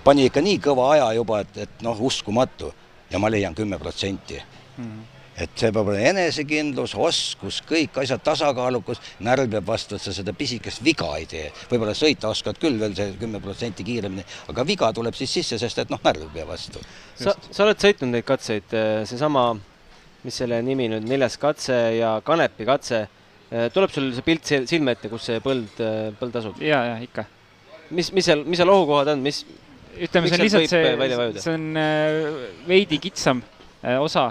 [0.06, 2.74] pani ikka nii kõva aja juba, et, et noh, uskumatu.
[3.06, 4.40] Ja ma leian kümme protsenti
[5.36, 10.34] et see peab olema enesekindlus, oskus, kõik asjad tasakaalukus, närv peab vastu, et sa seda
[10.38, 11.50] pisikest viga ei tee.
[11.72, 15.84] võib-olla sõita oskad küll veel see kümme protsenti kiiremini, aga viga tuleb siis sisse, sest
[15.84, 16.84] et noh, närv ei pea vastu.
[17.20, 18.78] sa, sa oled sõitnud neid katseid,
[19.10, 19.50] seesama,
[20.24, 23.04] mis selle nimi nüüd, neljas katse ja Kanepi katse,
[23.76, 25.84] tuleb sul see pilt silme ette, kus see põld,
[26.22, 26.64] põld asub?
[26.64, 27.28] ja, ja ikka.
[27.92, 29.44] mis, mis seal, mis seal ohukohad on, mis
[30.00, 31.68] ütleme, see on lihtsalt see, see on
[32.72, 33.55] veidi kitsam äh,
[34.02, 34.28] osa,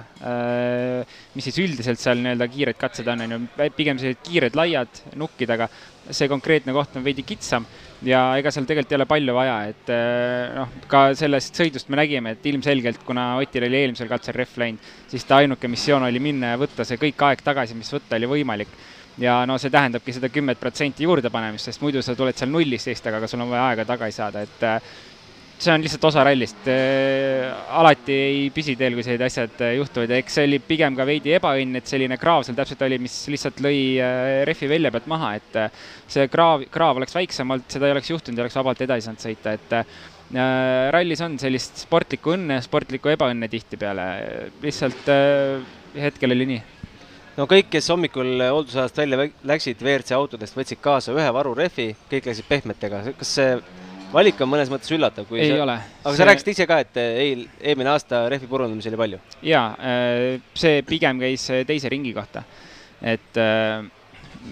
[1.35, 3.41] mis siis üldiselt seal nii-öelda kiired katsed on, on ju,
[3.77, 5.69] pigem sellised kiired laiad nukkidega,
[6.11, 7.67] see konkreetne koht on veidi kitsam
[8.05, 9.93] ja ega seal tegelikult ei ole palju vaja, et
[10.57, 14.91] noh, ka sellest sõidust me nägime, et ilmselgelt, kuna Otil oli eelmisel katsel rehv läinud,
[15.11, 18.31] siis ta ainuke missioon oli minna ja võtta see kõik aeg tagasi, mis võtta oli
[18.35, 18.75] võimalik.
[19.23, 22.83] Ja no see tähendabki seda kümmet protsenti juurde panemist, sest muidu sa tuled seal nullis
[22.89, 24.95] seista, aga sul on vaja aega tagasi saada, et äh,
[25.59, 26.67] see on lihtsalt osa rallist.
[26.71, 30.97] Äh, alati ei püsi teel, kui sellised asjad äh, juhtuvad ja eks see oli pigem
[30.99, 33.79] ka veidi ebaõnn, et selline kraav seal täpselt oli, mis lihtsalt lõi
[34.49, 35.61] rehvi välja pealt maha, et
[36.11, 39.25] see kraav, kraav oleks väiksem olnud, seda ei oleks juhtunud ja oleks vabalt edasi saanud
[39.25, 44.07] sõita, et rallis on sellist sportlikku õnne, sportlikku ebaõnne tihtipeale,
[44.65, 45.11] lihtsalt
[46.01, 46.63] hetkel oli nii.
[47.35, 52.47] No kõik, kes hommikul hooldusajast välja läksid WRC autodest, võtsid kaasa ühe varurehvi, kõik läksid
[52.47, 53.57] pehmetega, kas see
[54.15, 55.63] valik on mõnes mõttes üllatav, kui ei see...
[55.63, 55.75] ole.
[55.75, 56.21] aga see...
[56.21, 59.21] sa rääkisid ise ka, et eil, eelmine aasta rehvi purundamisi oli palju?
[59.51, 60.23] jaa, äh,
[60.59, 62.45] see pigem käis teise ringi kohta.
[63.03, 63.43] et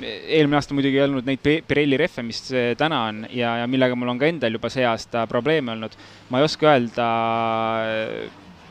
[0.00, 2.40] eelmine aasta muidugi ei olnud neid Pirelli rehve, mis
[2.80, 5.96] täna on ja, ja millega mul on ka endal juba see aasta probleeme olnud.
[6.30, 7.08] ma ei oska öelda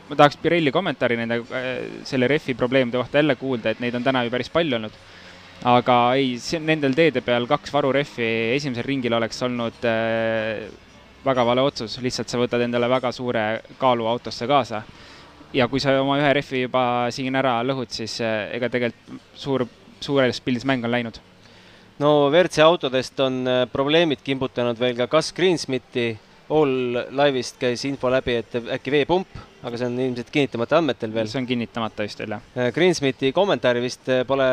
[0.08, 1.40] ma tahaks Pirelli kommentaari nende,
[2.08, 4.96] selle rehvi probleemide kohta jälle kuulda, et neid on täna ju päris palju olnud.
[5.72, 10.66] aga ei, nendel teede peal kaks varurehvi esimesel ringil oleks olnud äh,
[11.24, 14.82] väga vale otsus, lihtsalt sa võtad endale väga suure kaalu autosse kaasa.
[15.52, 19.66] ja kui sa oma ühe rehvi juba siin ära lõhud, siis äh, ega tegelikult suur,
[20.00, 21.20] suures pildis mäng on läinud
[21.98, 26.12] no WRC autodest on äh, probleemid kimbutanud veel ka Gus Greensmiti
[26.52, 31.30] All Live'ist käis info läbi, et äkki veepump, aga see on ilmselt kinnitamata andmetel veel.
[31.30, 32.42] see on kinnitamata vist veel, jah.
[32.56, 34.48] Äh, Greensmiti kommentaari vist äh, pole,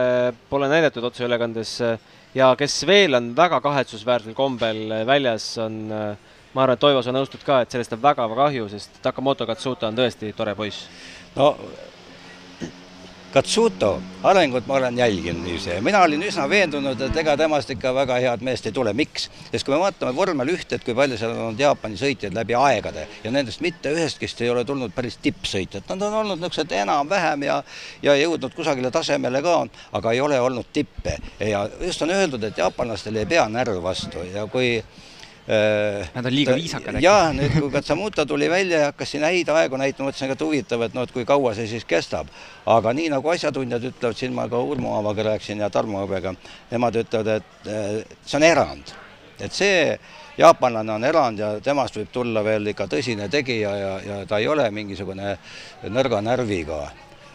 [0.50, 1.74] pole näidatud otseülekandes
[2.36, 5.82] ja kes veel on väga kahetsusväärsel kombel äh, väljas, on
[6.54, 9.90] ma arvan, et Toivo, sa nõustud ka, et sellest on väga-väga kahju, sest Takamoto Katsuta
[9.90, 10.88] on tõesti tore poiss.
[11.36, 11.56] no
[13.30, 17.92] Katsuto arengut ma olen jälginud niiviisi ja mina olin üsna veendunud, et ega temast ikka
[17.94, 19.28] väga head meest ei tule, miks?
[19.52, 22.56] sest kui me vaatame vormel ühte, et kui palju seal on olnud Jaapani sõitjaid läbi
[22.58, 27.46] aegade ja nendest mitte ühestki ei ole tulnud päris tippsõitjad, nad on olnud niisugused enam-vähem
[27.46, 27.60] ja
[28.02, 29.60] ja jõudnud kusagile tasemele ka,
[30.02, 31.20] aga ei ole olnud tippe.
[31.40, 34.26] Ja just on öeldud, et jaapanlastel ei pea närv vastu.
[34.34, 34.80] Ja kui
[35.50, 37.06] Nad on liiga viisakad äkki.
[37.06, 40.84] jah, nüüd kui Katsamuta tuli välja ja hakkas siin häid aegu näitama, mõtlesin, et huvitav,
[40.86, 42.30] et noh, et kui kaua see siis kestab.
[42.70, 46.36] aga nii nagu asjatundjad ütlevad, siin ma ka Urmo Aavaga rääkisin ja Tarmo Hõbega,
[46.70, 48.94] nemad ütlevad, et äh, see on erand.
[49.40, 49.98] et see
[50.38, 54.48] jaapanlane on erand ja temast võib tulla veel ikka tõsine tegija ja, ja ta ei
[54.48, 55.38] ole mingisugune
[55.90, 56.84] nõrga närviga.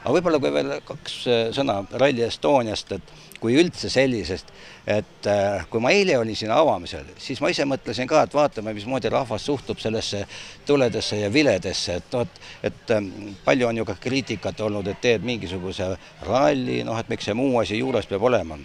[0.05, 4.49] aga võib-olla kui veel kaks äh, sõna Rally Estoniast, et kui üldse sellisest,
[4.89, 8.73] et äh, kui ma eile olin siin avamisel, siis ma ise mõtlesin ka, et vaatame,
[8.73, 10.23] mismoodi rahvas suhtub sellesse
[10.65, 13.11] tuledesse ja viledesse, et vot, et ähm,
[13.45, 15.91] palju on ju ka kriitikat olnud, et teed mingisuguse
[16.25, 18.57] ralli, noh, et miks see muu asi juures peab olema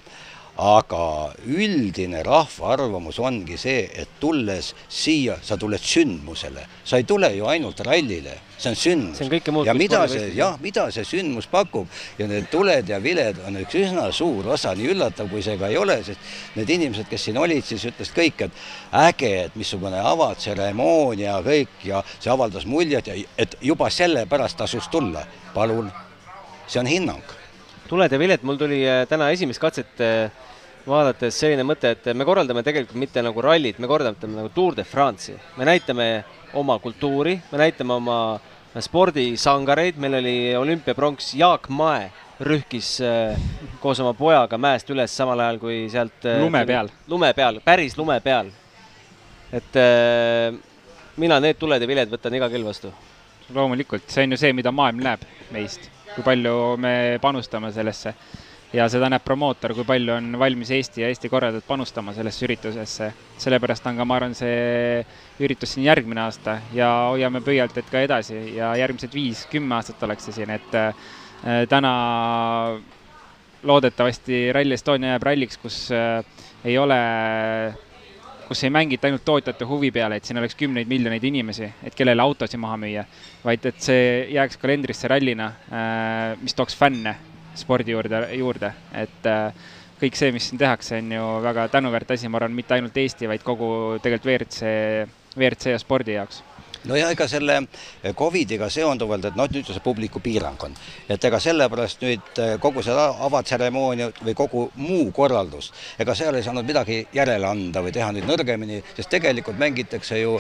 [0.59, 7.29] aga üldine rahva arvamus ongi see, et tulles siia, sa tuled sündmusele, sa ei tule
[7.37, 9.65] ju ainult rallile, see on sündmus.
[9.65, 11.87] ja mida see, jah, mida see sündmus pakub
[12.19, 15.71] ja need tuled ja viled on üks üsna suur osa, nii üllatav, kui see ka
[15.71, 16.19] ei ole, sest
[16.59, 18.61] need inimesed, kes siin olid, siis ütlesid kõik, et
[19.05, 25.23] äge, et missugune avatseremoonia, kõik ja see avaldas muljet ja et juba sellepärast tasus tulla.
[25.53, 25.87] palun,
[26.67, 27.39] see on hinnang
[27.89, 30.29] tuled ja viled, mul tuli äh, täna esimest katset äh,
[30.87, 34.83] vaadates selline mõte, et me korraldame tegelikult mitte nagu rallit, me korraldame nagu Tour de
[34.83, 35.35] France'i.
[35.57, 36.07] me näitame
[36.53, 38.39] oma kultuuri, me näitame oma
[38.79, 43.35] spordisangareid, meil oli olümpiapronks Jaak Mae rühkis äh,
[43.79, 47.97] koos oma pojaga mäest üles, samal ajal kui sealt äh, lume peal, lume peal, päris
[47.97, 48.51] lume peal.
[49.51, 50.55] et äh,
[51.17, 52.93] mina need tuled ja viled võtan iga kell vastu.
[53.53, 58.13] loomulikult, see on ju see, mida maailm näeb meist, kui palju me panustame sellesse
[58.73, 63.11] ja seda näeb promootor, kui palju on valmis Eesti ja Eesti korraldajad panustama sellesse üritusesse.
[63.39, 65.01] sellepärast on ka, ma arvan, see
[65.41, 70.29] üritus siin järgmine aasta ja hoiame pöialt, et ka edasi ja järgmised viis-kümme aastat oleks
[70.29, 70.93] see siin, et äh,
[71.69, 71.93] täna
[73.63, 76.21] loodetavasti Rally Estonia jääb ralliks, kus äh,
[76.63, 76.99] ei ole
[78.49, 82.21] kus ei mängita ainult tootjate huvi peale, et siin oleks kümneid miljoneid inimesi, et kellele
[82.21, 83.03] autosid maha müüa,
[83.45, 87.17] vaid et see jääks kalendrisse rallina, äh, mis tooks fänne
[87.55, 89.67] spordi juurde, juurde, et äh,
[89.99, 93.27] kõik see, mis siin tehakse, on ju väga tänuväärt asi, ma arvan, mitte ainult Eesti,
[93.27, 93.71] vaid kogu
[94.03, 94.71] tegelikult WRC,
[95.37, 96.43] WRC ja spordi jaoks.
[96.87, 97.57] No ja ega selle
[98.15, 100.77] Covidiga seonduvalt, et noh, nüüd see publiku piirang on,
[101.11, 106.45] et ega sellepärast nüüd äh, kogu see avatseremoonia või kogu muu korraldus, ega seal ei
[106.45, 110.37] saanud midagi järele anda või teha nüüd nõrgemini, sest tegelikult mängitakse ju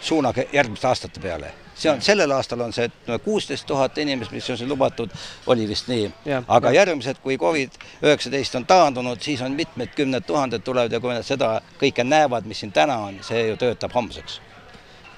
[0.00, 1.50] suunage järgmiste aastate peale.
[1.80, 2.88] See on, sellel aastal on see
[3.24, 5.12] kuusteist tuhat inimest, mis on siin lubatud,
[5.46, 6.10] oli vist nii.
[6.46, 6.80] aga ja.
[6.82, 11.26] järgmised, kui Covid üheksateist on taandunud, siis on mitmed kümned tuhanded tulevad ja kui nad
[11.26, 14.40] seda kõike näevad, mis siin täna on, see ju töötab homseks.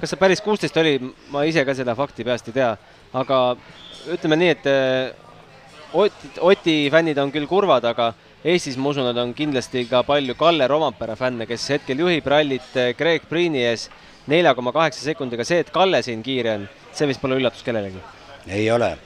[0.00, 0.98] kas see päris kuusteist oli,
[1.30, 2.76] ma ise ka seda fakti peast ei tea,
[3.12, 3.42] aga
[4.12, 4.70] ütleme nii, et
[5.92, 10.34] Oti, Oti fännid on küll kurvad, aga Eestis ma usun, et on kindlasti ka palju
[10.34, 13.84] Kalle Rompera fänne, kes hetkel juhib rallit Greg Priini ees
[14.26, 18.02] nelja koma kaheksa sekundiga, see, et Kalle siin kiire on, see vist pole üllatus kellelegi.
[18.48, 18.96] ei ole.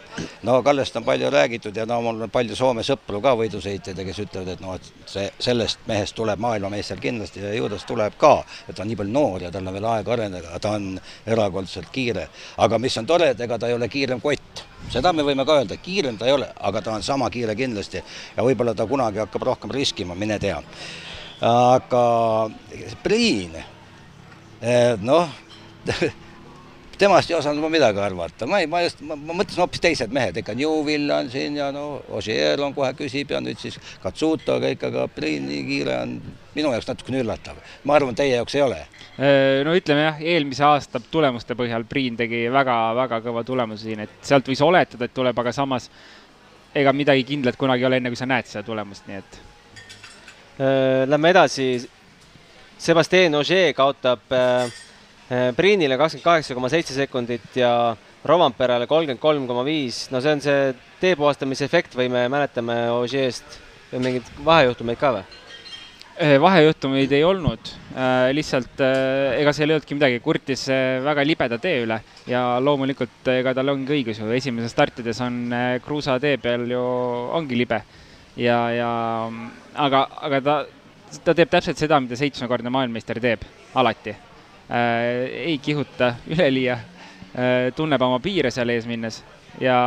[0.42, 4.20] no Kallest on palju räägitud ja no mul on palju Soome sõpru ka võidusõitjaid, kes
[4.24, 8.38] ütlevad, et noh, et see, sellest mehest tuleb maailmameister kindlasti ja ju tast tuleb ka,
[8.64, 10.94] et ta on nii palju noor ja tal on veel aega areneda, ta on
[11.26, 12.30] erakordselt kiire.
[12.56, 15.60] aga mis on tore, et ega ta ei ole kiirem kott seda me võime ka
[15.60, 18.02] öelda, kiirem ta ei ole, aga ta on sama kiire kindlasti
[18.36, 20.60] ja võib-olla ta kunagi hakkab rohkem riskima, mine tea.
[21.40, 22.04] aga
[23.02, 23.56] Priin,
[24.60, 25.28] eh, noh
[26.98, 30.40] temast ei osanud ma midagi arvata, ma ei, ma just, ma, mõtlesin hoopis teised mehed,
[30.40, 34.72] ikka Newvil on siin ja no Ogier on kohe küsib ja nüüd siis Katsuto, aga
[34.72, 36.16] ikka ka Priin nii kiire on
[36.56, 37.58] minu jaoks natukene üllatav.
[37.84, 38.80] ma arvan, teie jaoks ei ole.
[39.64, 44.48] No ütleme jah, eelmise aasta tulemuste põhjal Priin tegi väga-väga kõva tulemuse siin, et sealt
[44.48, 45.88] võis oletada, et tuleb, aga samas
[46.76, 49.38] ega midagi kindlat kunagi ei ole, enne kui sa näed seda tulemust, nii et.
[50.56, 51.70] Äh, lähme edasi.
[52.76, 54.26] Sebastian Ogier kaotab
[55.56, 60.42] Priinile kakskümmend kaheksa koma seitse sekundit ja Rovanperale kolmkümmend kolm koma viis, no see on
[60.44, 63.58] see teepuhastamise efekt või me mäletame Ogier'st
[63.96, 65.24] mingeid vahejuhtumeid ka või?
[66.16, 70.62] Eh, vahejuhtumeid ei olnud, eh, lihtsalt ega seal ei olnudki midagi, kurtis
[71.04, 75.52] väga libeda tee üle ja loomulikult ega tal ongi õigus ju, esimeses startides on
[75.84, 76.80] kruusatee peal ju
[77.36, 77.82] ongi libe.
[78.36, 78.88] Ja, ja
[79.76, 80.56] aga, aga ta,
[81.24, 83.44] ta teeb täpselt seda, mida seitsmekordne maailmameister teeb
[83.76, 84.16] alati.
[84.66, 86.74] Äh, ei kihuta üleliia,
[87.36, 89.20] äh, tunneb oma piire seal ees minnes
[89.62, 89.78] ja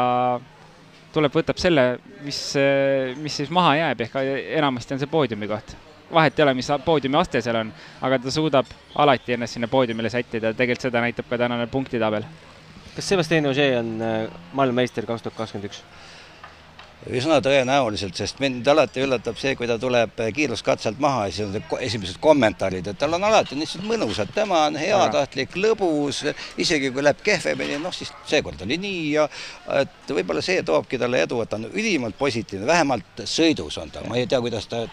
[1.13, 4.17] tuleb, võtab selle, mis, äh, mis siis maha jääb, ehk
[4.61, 5.75] enamasti on see poodiumi koht.
[6.13, 10.09] Vahet ei ole, mis poodiumi aste seal on, aga ta suudab alati ennast sinna poodiumile
[10.09, 12.23] sättida, tegelikult seda näitab ka tänane punktitabel.
[12.95, 13.97] kas Sebastian Ogier on
[14.53, 15.83] maailmameister kaks tuhat kakskümmend üks?
[17.15, 21.79] Üsna tõenäoliselt, sest mind alati üllatab see, kui ta tuleb kiiruskatselt maha ja siis on
[21.81, 26.21] esimesed kommentaarid, et tal on alati niisugused mõnusad, tema on heatahtlik, lõbus,
[26.61, 29.25] isegi kui läheb kehvemini, noh siis seekord oli nii ja
[29.79, 34.03] et võib-olla see toobki talle edu, et ta on ülimalt positiivne, vähemalt sõidus on ta,
[34.07, 34.83] ma ei tea, kuidas ta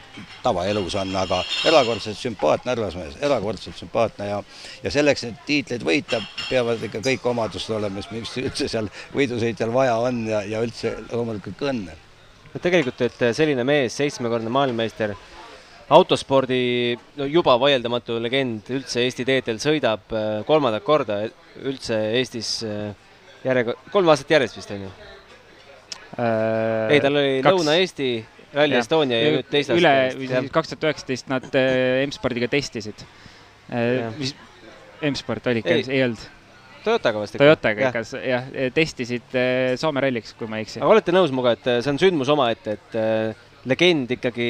[0.44, 4.40] tavaelus on, aga erakordselt sümpaatne härrasmees, erakordselt sümpaatne ja
[4.82, 10.00] ja selleks, et tiitleid võita, peavad ikka kõik omadused olema, mis üldse seal võidusõitjal vaja
[10.00, 12.05] on ja, ja üldse loomulikult ka õnne
[12.56, 15.12] no tegelikult, et selline mees, seitsmekordne maailmameister,
[15.96, 21.20] autospordi no juba vaieldamatu legend üldse Eesti teedel sõidab äh, kolmandat korda
[21.62, 22.88] üldse Eestis äh,
[23.46, 24.94] järjekord-, kolm aastat järjest vist on ju?
[26.16, 26.96] Äh,?
[26.96, 28.10] ei, tal oli Lõuna-Eesti,
[28.56, 29.94] Rally Estonia ja nüüd teist üle,
[30.54, 33.06] kaks tuhat üheksateist nad äh, M-spordiga testisid.
[34.16, 34.32] Mis,
[35.04, 36.22] M-sport oli ikka, ei olnud
[36.86, 37.42] Toyotaga vast ikka?
[37.44, 40.80] Toyotaga ikka, jah, testisid eh, Soome ralliks, kui ma ei eksi.
[40.82, 44.48] aga olete nõus minuga, et eh, see on sündmus omaette, et eh, legend ikkagi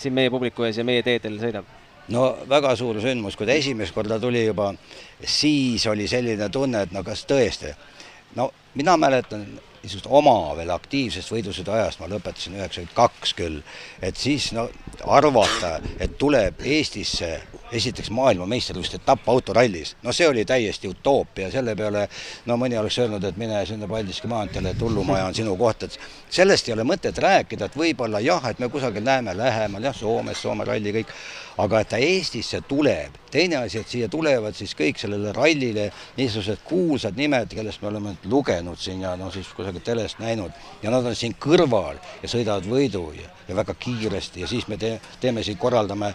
[0.00, 1.78] siin meie publiku ees ja meie teedel sõidab?
[2.10, 4.70] no väga suur sündmus, kui ta esimest korda tuli juba,
[5.22, 7.74] siis oli selline tunne, et no kas tõesti,
[8.38, 9.44] no mina mäletan
[9.80, 13.62] niisugust oma veel aktiivsest võidusõidu ajast, ma lõpetasin üheksakümmend kaks küll,
[14.04, 14.66] et siis no
[15.08, 17.32] arvata, et tuleb Eestisse
[17.72, 22.06] esiteks maailmameistrivõistluste etapp autorallis, no see oli täiesti utoopia, selle peale
[22.46, 25.98] no mõni oleks öelnud, et mine sinna Paldiski maanteele, et hullumaja on sinu koht, et
[26.30, 30.42] sellest ei ole mõtet rääkida, et võib-olla jah, et me kusagil näeme lähemal, jah, Soomes,
[30.42, 31.14] Soome ralli, kõik,
[31.60, 36.64] aga et ta Eestisse tuleb, teine asi, et siia tulevad siis kõik sellele rallile niisugused
[36.66, 40.56] kuulsad nimed, kellest me oleme lugenud siin ja noh, siis kusagilt telest näinud.
[40.82, 44.80] Ja nad on siin kõrval ja sõidavad võidu ja, ja väga kiiresti ja siis me
[44.80, 46.14] te, teeme siin, korraldame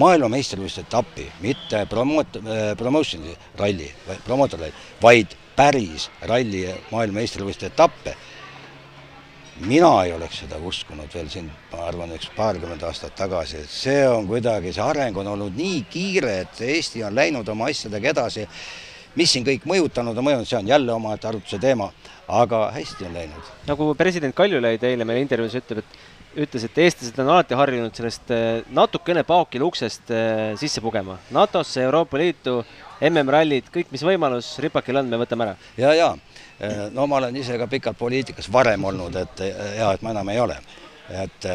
[0.00, 3.88] maailmameistrivõistluste etappi, mitte promoot-, äh, promotion'i ralli,
[4.24, 8.16] promootorralli, vaid päris ralli maailmameistrivõistluste etappe.
[9.62, 14.08] mina ei oleks seda uskunud veel siin, ma arvan, üks paarkümmend aastat tagasi, et see
[14.08, 18.48] on kuidagi, see areng on olnud nii kiire, et Eesti on läinud oma asjadega edasi.
[19.14, 21.90] mis siin kõik mõjutanud on mõjunud, see on jälle omaette arutluse teema,
[22.28, 23.52] aga hästi on läinud.
[23.66, 25.98] nagu president Kaljulaid eile meile intervjuus ütleb, et
[26.36, 31.18] ütles, et eestlased on alati harjunud sellest eh, natukene paokil uksest eh, sisse pugema.
[31.34, 32.58] NATO-sse, Euroopa Liitu,
[33.08, 35.56] MM-rallid, kõik, mis võimalus ripakil on, me võtame ära.
[35.80, 36.10] ja, ja
[36.58, 39.44] eh, no ma olen ise ka pikalt poliitikas varem olnud, et
[39.78, 40.58] ja et ma enam ei ole.
[41.12, 41.50] et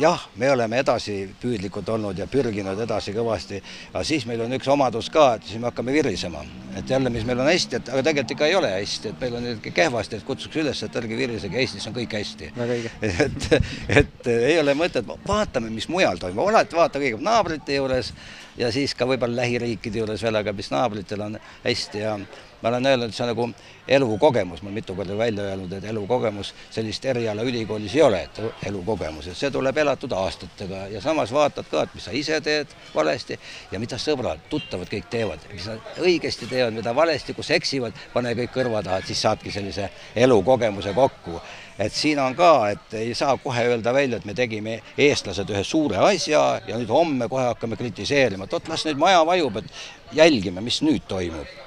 [0.00, 3.60] jah, me oleme edasipüüdlikud olnud ja pürginud edasi kõvasti,
[3.92, 6.44] aga siis meil on üks omadus ka, et siis me hakkame virisema.
[6.76, 9.36] et jälle, mis meil on hästi, et aga tegelikult ikka ei ole hästi, et meil
[9.38, 12.50] on ikka kehvasti, et kutsuks üles, et ärge virisege, Eestis on kõik hästi.
[13.26, 13.46] et,
[13.88, 18.12] et ei ole mõtet, vaatame, mis mujal toimub, alati vaata kõigepealt naabrite juures
[18.58, 22.18] ja siis ka võib-olla lähiriikide juures veel, aga mis naabritel on hästi ja
[22.62, 23.48] ma olen öelnud, see on nagu
[23.88, 28.40] elukogemus, ma olen mitu korda välja öelnud, et elukogemus, sellist eriala ülikoolis ei ole, et
[28.70, 30.86] elukogemus, et see tuleb elatud aastatega.
[30.92, 33.38] Ja samas vaatad ka, et mis sa ise teed valesti
[33.72, 38.34] ja mida sõbrad, tuttavad kõik teevad, mis nad õigesti teevad, mida valesti, kus eksivad, pane
[38.40, 41.40] kõik kõrva taha, et siis saadki sellise elukogemuse kokku.
[41.78, 45.60] Et siin on ka, et ei saa kohe öelda välja, et me tegime eestlased ühe
[45.64, 50.16] suure asja ja nüüd homme kohe hakkame kritiseerima, et oot, las nüüd maja vajub, et
[50.16, 51.65] jälgime, mis nüüd toimub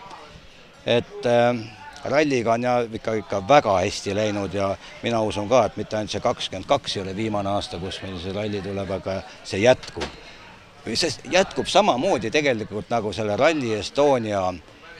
[0.89, 1.59] et äh,
[2.09, 4.71] ralliga on ja ikka, ikka väga hästi läinud ja
[5.03, 8.17] mina usun ka, et mitte ainult see kakskümmend kaks ei ole viimane aasta, kus meil
[8.21, 10.07] see ralli tuleb, aga see jätkub.
[10.93, 14.41] see jätkub samamoodi tegelikult nagu selle Rally Estonia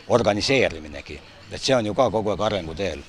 [0.08, 1.20] organiseeriminegi,
[1.52, 3.02] et see on ju ka kogu aeg arenguteel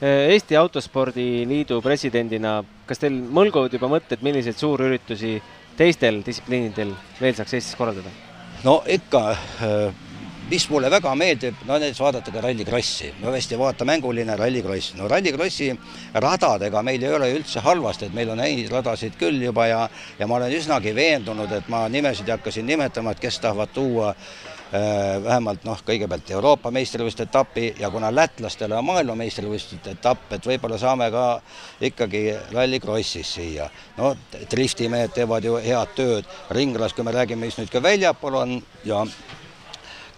[0.00, 5.40] Eesti Autospordi Liidu presidendina, kas teil mõlguvad juba mõtted, milliseid suurüritusi
[5.78, 8.12] teistel distsipliinidel veel saaks Eestis korraldada?
[8.62, 10.06] no ikka äh,
[10.48, 15.08] mis mulle väga meeldib, no näiteks vaadata ka rallikrossi, no hästi vaata mänguline rallikross, no
[15.08, 15.70] rallikrossi
[16.14, 19.82] radadega meil ei ole üldse halvasti, et meil on häid radasid küll juba ja
[20.18, 23.74] ja ma olen üsnagi veendunud, et ma nimesid ei hakka siin nimetama, et kes tahavad
[23.74, 30.48] tuua äh, vähemalt noh, kõigepealt Euroopa meistrivõistluste etapi ja kuna lätlastele on maailmameistrivõistluste etapp, et
[30.48, 31.26] võib-olla saame ka
[31.90, 32.22] ikkagi
[32.54, 33.68] rallikrossis siia.
[33.98, 34.14] no
[34.50, 36.24] driftimehed teevad ju head tööd,
[36.56, 39.04] ringras, kui me räägime, mis nüüd ka väljapool on ja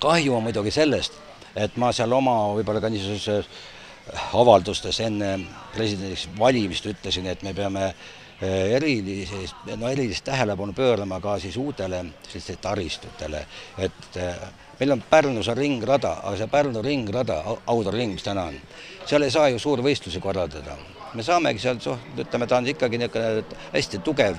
[0.00, 1.18] kahju on muidugi sellest,
[1.56, 3.48] et ma seal oma võib-olla ka niisuguses
[4.34, 5.34] avaldustes enne
[5.74, 12.04] presidendiks valimist ütlesin, et me peame eh, erilist, no erilist tähelepanu pöörama ka siis uutele
[12.28, 13.44] sellistele taristutele,
[13.78, 14.46] et eh,
[14.80, 18.56] meil on Pärnus on ringrada, aga see Pärnu ringrada, Audru ring, mis täna on,
[19.06, 20.78] seal ei saa ju suurvõistlusi korraldada.
[21.14, 21.78] me saamegi seal,
[22.18, 24.36] ütleme, ta on ikkagi niisugune hästi tugev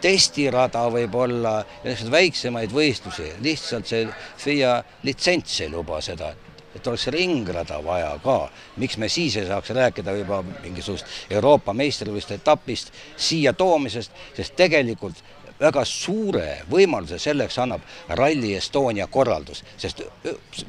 [0.00, 4.06] testirada võib-olla niisuguseid väiksemaid võistlusi, lihtsalt see
[4.40, 6.32] FIA litsents ei luba seda,
[6.74, 8.50] et oleks ringrada vaja ka.
[8.76, 15.22] miks me siis ei saaks rääkida juba mingisugust Euroopa meistrivõistluste etapist siia toomisest, sest tegelikult
[15.60, 20.02] väga suure võimaluse selleks annab Rally Estonia korraldus, sest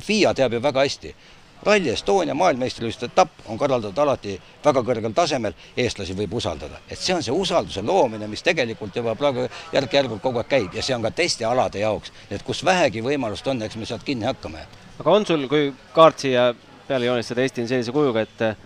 [0.02, 1.14] FIA teab ju väga hästi,
[1.62, 6.80] Rally Estonia maailmameistrivõistluste etapp on korraldatud alati väga kõrgel tasemel, eestlasi võib usaldada.
[6.90, 10.82] et see on see usalduse loomine, mis tegelikult juba praegu järk-järgult kogu aeg käib ja
[10.82, 14.26] see on ka teiste alade jaoks, et kus vähegi võimalust on, eks me sealt kinni
[14.26, 14.66] hakkame.
[15.00, 16.54] aga on sul, kui kaart siia
[16.88, 18.58] peale joonistada, Eesti on sellise kujuga, et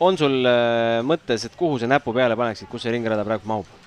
[0.00, 3.83] on sul äh, mõttes, et kuhu sa näpu peale paneksid, kus see ringrada praegu mahub?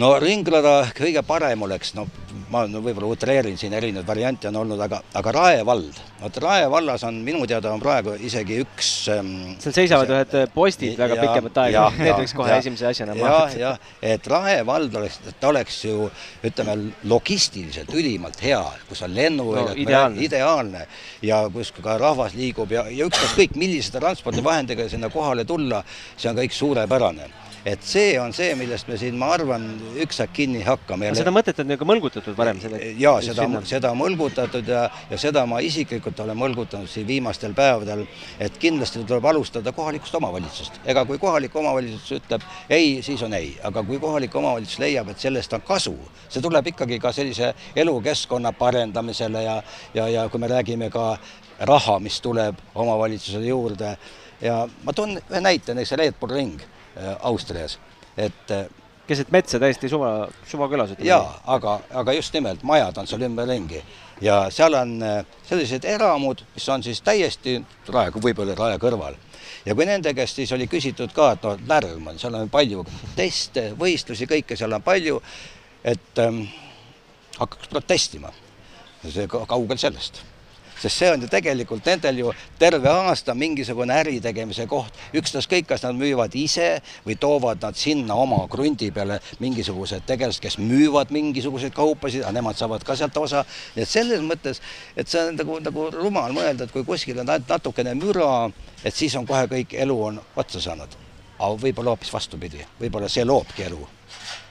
[0.00, 2.06] No ringrada kõige parem oleks, no
[2.50, 6.64] ma no võib-olla utreerin siin, erinevaid variante on olnud, aga, aga Rae vald, vot Rae
[6.72, 11.18] vallas on minu teada on praegu isegi üks ähm, seal seisavad ühed äh, postid väga
[11.18, 13.60] ja, pikemat aega, need võiks kohe ja, esimese asjana maha võtta.
[13.60, 16.08] jah, et Rae vald oleks, ta oleks ju
[16.48, 16.78] ütleme,
[17.10, 20.24] logistiliselt ülimalt hea, kus on lennuväljad no,, ideaalne.
[20.26, 20.86] ideaalne
[21.26, 25.84] ja kus ka rahvas liigub ja, ja ükskõik millise transpordivahendiga sinna kohale tulla,
[26.16, 27.30] see on kõik suurepärane
[27.64, 29.66] et see on see, millest me siin, ma arvan,
[30.00, 31.10] üksak kinni hakkame.
[31.16, 32.60] seda mõtet on nagu mõlgutatud varem?
[32.98, 38.06] jaa, seda, seda mõlgutatud ja, ja seda ma isiklikult olen mõlgutanud siin viimastel päevadel,
[38.40, 40.80] et kindlasti tuleb alustada kohalikust omavalitsust.
[40.84, 45.20] ega kui kohalik omavalitsus ütleb ei, siis on ei, aga kui kohalik omavalitsus leiab, et
[45.20, 45.96] sellest on kasu,
[46.28, 49.60] see tuleb ikkagi ka sellise elukeskkonna parendamisele ja,
[49.94, 51.12] ja, ja kui me räägime ka
[51.68, 53.96] raha, mis tuleb omavalitsusele juurde
[54.40, 56.60] ja ma toon ühe näite, näiteks Bull Ring
[57.20, 57.78] Austrias,
[58.16, 58.66] et äh,
[59.10, 61.08] keset metsa täiesti suva, suvakülas ütleme.
[61.08, 63.82] jaa, aga, aga just nimelt, majad on seal ümberringi
[64.22, 67.58] ja seal on äh, sellised eramud, mis on siis täiesti
[67.88, 69.18] rae, võib-olla rae kõrval.
[69.66, 72.84] ja kui nende käest siis oli küsitud ka, et noh, lärm on, seal on palju
[73.16, 75.20] teste, võistlusi, kõike seal on palju,
[75.84, 76.44] et ähm,
[77.38, 78.32] hakkaks protestima.
[79.08, 80.20] see kaugel sellest
[80.80, 85.98] sest see on ju tegelikult nendel ju terve aasta mingisugune äritegemise koht, ükstaskõik, kas nad
[85.98, 86.70] müüvad ise
[87.06, 92.58] või toovad nad sinna oma krundi peale mingisugused tegelased, kes müüvad mingisuguseid kaupasid, aga nemad
[92.58, 93.44] saavad ka sealt osa.
[93.76, 94.62] nii et selles mõttes,
[94.96, 98.50] et see on nagu, nagu rumal mõelda, et kui kuskil on ainult natukene müra,
[98.84, 100.98] et siis on kohe kõik elu on otsa saanud.
[101.40, 103.99] aga võib-olla hoopis vastupidi, võib-olla see loobki elu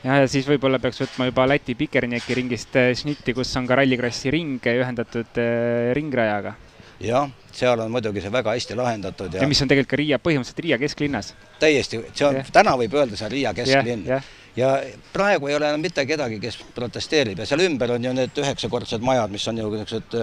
[0.04, 4.34] ja, ja siis võib-olla peaks võtma juba Läti Pikernjaki ringist šnitti, kus on ka rallikrossi
[4.34, 6.56] ring ühendatud äh, ringrajaga.
[7.04, 10.20] jah, seal on muidugi see väga hästi lahendatud ja, ja mis on tegelikult ka Riia,
[10.24, 11.34] põhimõtteliselt Riia kesklinnas.
[11.62, 14.20] täiesti, see on, täna võib öelda, see on Riia kesklinn yeah,.
[14.20, 14.70] Yeah ja
[15.14, 19.04] praegu ei ole enam mitte kedagi, kes protesteerib ja seal ümber on ju need üheksakordsed
[19.06, 20.18] majad, mis on ju niisugused,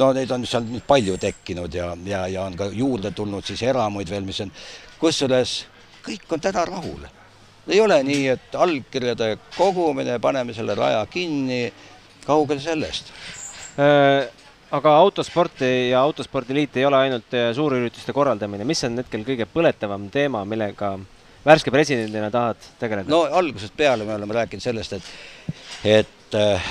[0.00, 3.62] no neid on seal nüüd palju tekkinud ja, ja, ja on ka juurde tulnud siis
[3.70, 4.52] eramuid veel, mis on,
[5.00, 5.54] kusjuures
[6.04, 7.06] kõik on täna rahul.
[7.70, 11.64] Ei ole nii, et allkirjade kogumine, paneme selle raja kinni,
[12.26, 13.12] kaugel sellest
[13.78, 14.28] äh,?
[14.70, 20.06] aga autosporti ja autospordiliit ei ole ainult äh, suurürituste korraldamine, mis on hetkel kõige põletavam
[20.14, 20.92] teema, millega
[21.46, 23.10] värske presidendina tahad tegeleda?
[23.10, 25.10] no algusest peale me oleme rääkinud sellest, et,
[25.84, 26.70] et äh,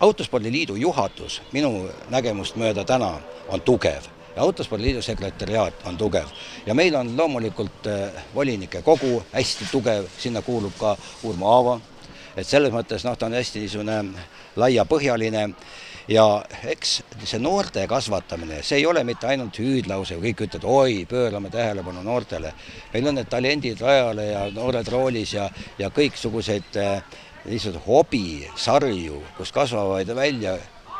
[0.00, 3.14] autospordiliidu juhatus minu nägemust mööda täna
[3.48, 6.26] on tugev ja autospordiliidu sekretäriaat on tugev.
[6.66, 11.80] Ja meil on loomulikult äh, volinike kogu hästi tugev, sinna kuulub ka Urmo Aavo,
[12.36, 13.98] et selles mõttes noh, ta on hästi niisugune
[14.56, 15.48] laiapõhjaline.
[16.08, 21.48] Ja eks see noorte kasvatamine, see ei ole mitte ainult hüüdlause, kõik ütlevad, oi, pöörame
[21.50, 22.52] tähelepanu noortele.
[22.92, 27.00] meil on need talendid rajale ja noored roolis ja, ja kõiksuguseid äh,
[27.44, 30.58] niisuguseid hobisarju, kus kasvavad välja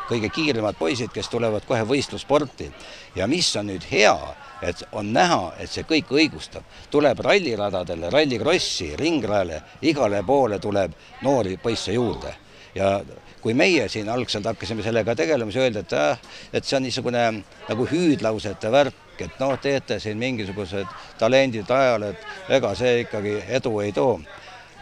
[0.09, 2.71] kõige kiiremad poisid, kes tulevad kohe võistlussporti.
[3.15, 4.17] ja mis on nüüd hea,
[4.61, 10.91] et on näha, et see kõik õigustab, tuleb ralliradadele, rallikrossi, ringrajale, igale poole tuleb
[11.21, 12.35] noori poisse juurde
[12.75, 12.99] ja
[13.41, 16.19] kui meie siin algselt hakkasime sellega tegelema, siis öeldi, et äh,
[16.53, 17.25] et see on niisugune
[17.69, 20.89] nagu hüüdlausete värk, et noh, teete siin mingisugused
[21.19, 24.19] talendid ajal, et ega see ikkagi edu ei too.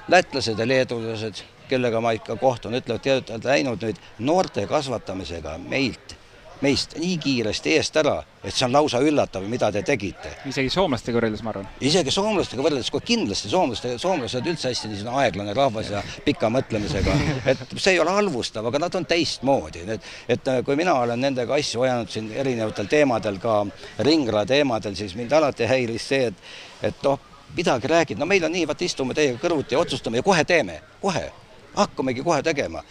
[0.07, 1.43] lätlased ja leedulased,
[1.73, 6.17] kellega ma ikka kohtun, ütlevad, te olete läinud nüüd noorte kasvatamisega meilt
[6.63, 10.31] meist nii kiiresti eest ära, et see on lausa üllatav, mida te tegite.
[10.47, 11.67] isegi soomlastega võrreldes, ma arvan.
[11.83, 17.17] isegi soomlastega võrreldes, kohe kindlasti soomlaste, soomlased üldse hästi niisugune aeglane rahvas ja pika mõtlemisega,
[17.51, 21.59] et see ei ole halvustav, aga nad on teistmoodi, et, et kui mina olen nendega
[21.59, 23.59] asju ajanud siin erinevatel teemadel, ka
[24.07, 26.49] ringra teemadel, siis mind alati häiris see, et,
[26.91, 27.19] et noh,
[27.57, 30.79] midagi räägid, no meil on nii, vaat istume teiega kõrvuti ja otsustame ja kohe teeme,
[31.03, 31.27] kohe,
[31.75, 32.83] hakkamegi kohe tegema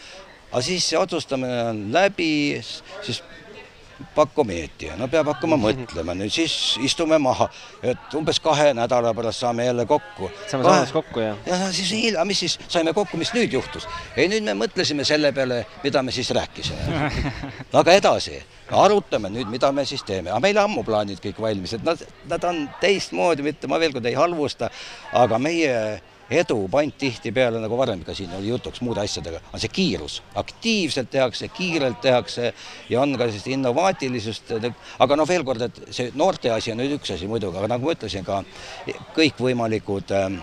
[0.52, 2.60] aga siis see otsustamine on läbi,
[3.02, 3.22] siis
[4.14, 7.46] pakomeedia, no peab hakkama mõtlema, nüüd siis istume maha,
[7.86, 10.30] et umbes kahe nädala pärast saame jälle kokku.
[10.50, 11.38] saame saamas kokku, jah?
[11.46, 13.86] ja siis hilja, mis siis, saime kokku, mis nüüd juhtus?
[14.16, 17.10] ei, nüüd me mõtlesime selle peale, mida me siis rääkisime.
[17.80, 18.42] aga edasi,
[18.84, 22.48] arutame nüüd, mida me siis teeme, aga meil ammu plaanid kõik valmis, et nad, nad
[22.50, 24.72] on teistmoodi, mitte ma veel kord ei halvusta,
[25.22, 25.76] aga meie
[26.32, 30.20] edu pant tihtipeale, nagu varem ka siin oli jutuks muude asjadega, on see kiirus.
[30.34, 32.52] aktiivselt tehakse, kiirelt tehakse
[32.90, 34.54] ja on ka sellist innovaatilisust,
[34.98, 37.86] aga noh, veel kord, et see noorte asi on nüüd üks asi muidugi, aga nagu
[37.86, 38.42] ma ütlesin, ka
[39.16, 40.40] kõikvõimalikud ähm,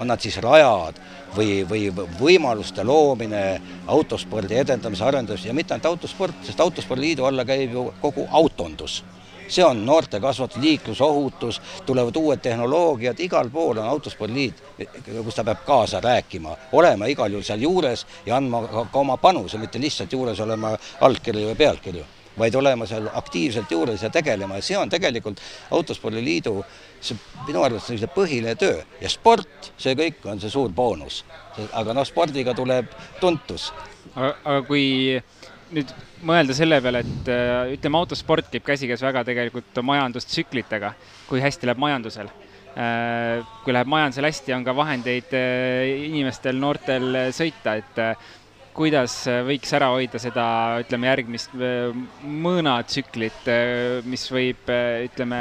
[0.00, 0.98] on nad siis rajad
[1.36, 1.86] või, või
[2.20, 3.44] võimaluste loomine,
[3.86, 9.02] autospordi edendamise, arendus ja mitte ainult autosport, sest Autospordiliidu alla käib ju kogu autondus
[9.48, 14.62] see on noortekasvatus, liiklusohutus, tulevad uued tehnoloogiad, igal pool on Autospordiliit,
[15.24, 19.16] kus ta peab kaasa rääkima, olema igal juhul seal juures ja andma ka, ka oma
[19.16, 22.04] panuse, mitte lihtsalt juures olema allkirju ja pealkirju
[22.38, 25.40] vaid olema seal aktiivselt juures ja tegelema ja see on tegelikult
[25.70, 26.54] Autospordiliidu
[27.00, 31.24] see minu arvates sellise põhiline töö ja sport, see kõik on see suur boonus.
[31.72, 32.86] aga noh, spordiga tuleb
[33.20, 33.72] tuntus.
[34.14, 35.20] aga kui
[35.72, 35.92] nüüd
[36.26, 40.92] mõelda selle peale, et äh, ütleme, autosport käib käsikäes väga tegelikult majandustsüklitega,
[41.28, 42.30] kui hästi läheb majandusel.
[42.72, 48.04] Äh, kui läheb majandusel hästi, on ka vahendeid äh, inimestel, noortel sõita, et
[48.72, 50.44] kuidas võiks ära hoida seda,
[50.80, 51.52] ütleme, järgmist
[52.24, 53.50] mõõnatsüklit,
[54.08, 54.70] mis võib,
[55.10, 55.40] ütleme,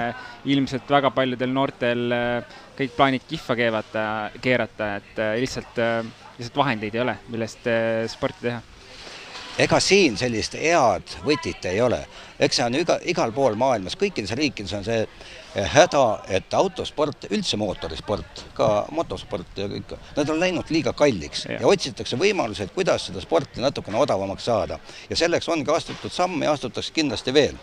[0.52, 2.12] ilmselt väga paljudel noortel
[2.76, 4.04] kõik plaanid kihva keevata,
[4.44, 5.80] keerata, et lihtsalt,
[6.42, 7.72] lihtsalt vahendeid ei ole, millest
[8.12, 8.60] sporti teha
[9.62, 12.02] ega siin sellist head võtit ei ole.
[12.42, 17.28] eks see on iga, igal pool maailmas, kõikides riikides on see eh, häda, et autosport,
[17.30, 22.66] üldse mootorisport, ka motosport ja kõik, nad on läinud liiga kalliks ja, ja otsitakse võimalusi,
[22.66, 24.80] et kuidas seda sporti natukene odavamaks saada.
[25.10, 27.60] ja selleks ongi astutud samme ja astutakse kindlasti veel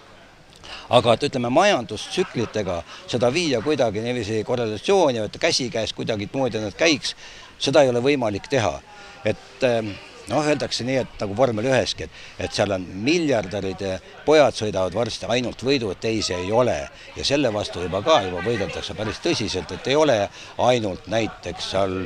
[0.93, 7.15] aga et ütleme, majandustsüklitega seda viia kuidagi niiviisi korrelatsiooni, et käsikäes kuidagimoodi nad käiks,
[7.59, 8.79] seda ei ole võimalik teha.
[9.25, 9.83] et äh,
[10.29, 13.95] noh, öeldakse nii, et nagu vormel üheski, et, et seal on miljardärid ja
[14.27, 16.77] pojad sõidavad varsti ainult võidu, et teisi ei ole.
[17.17, 20.19] ja selle vastu juba ka juba võideldakse päris tõsiselt, et ei ole
[20.69, 21.99] ainult näiteks seal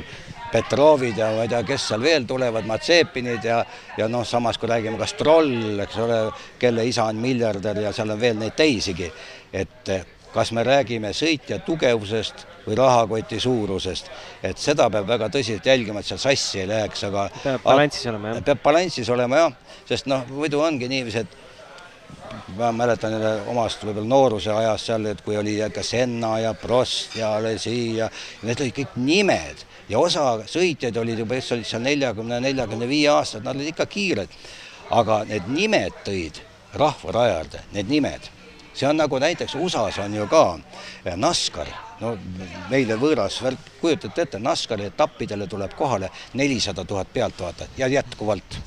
[0.53, 3.63] Petrovid ja ma ei tea, kes seal veel tulevad, Matsepinid ja,
[3.97, 6.19] ja noh, samas kui räägime ka Stroll, eks ole,
[6.61, 9.09] kelle isa on miljardär ja seal on veel neid teisigi,
[9.53, 9.95] et
[10.33, 14.09] kas me räägime sõitja tugevusest või rahakoti suurusest,
[14.43, 18.33] et seda peab väga tõsiselt jälgima, et seal sassi ei läheks, aga peab balansis olema,
[18.33, 18.43] jah.
[18.49, 19.57] peab balansis olema jah,
[19.89, 25.21] sest noh, muidu ongi niiviisi, et ma mäletan jälle omast võib-olla nooruse ajast seal, et
[25.21, 28.09] kui oli ka Senna ja Prost ja Alesi ja
[28.41, 33.11] need olid kõik nimed ja osa sõitjaid olid juba, kes olid seal neljakümne, neljakümne viie
[33.13, 34.39] aastased, nad olid ikka kiired.
[34.93, 36.41] aga need nimed tõid
[36.77, 38.29] rahvarajal juurde, need nimed
[38.73, 40.43] see on nagu näiteks USA-s on ju ka
[41.15, 41.69] NASCAR,
[42.01, 42.17] no
[42.69, 48.61] meile võõras värk, kujutate ette, NASCARi etappidele tuleb kohale nelisada tuhat pealtvaatajat ja jätkuvalt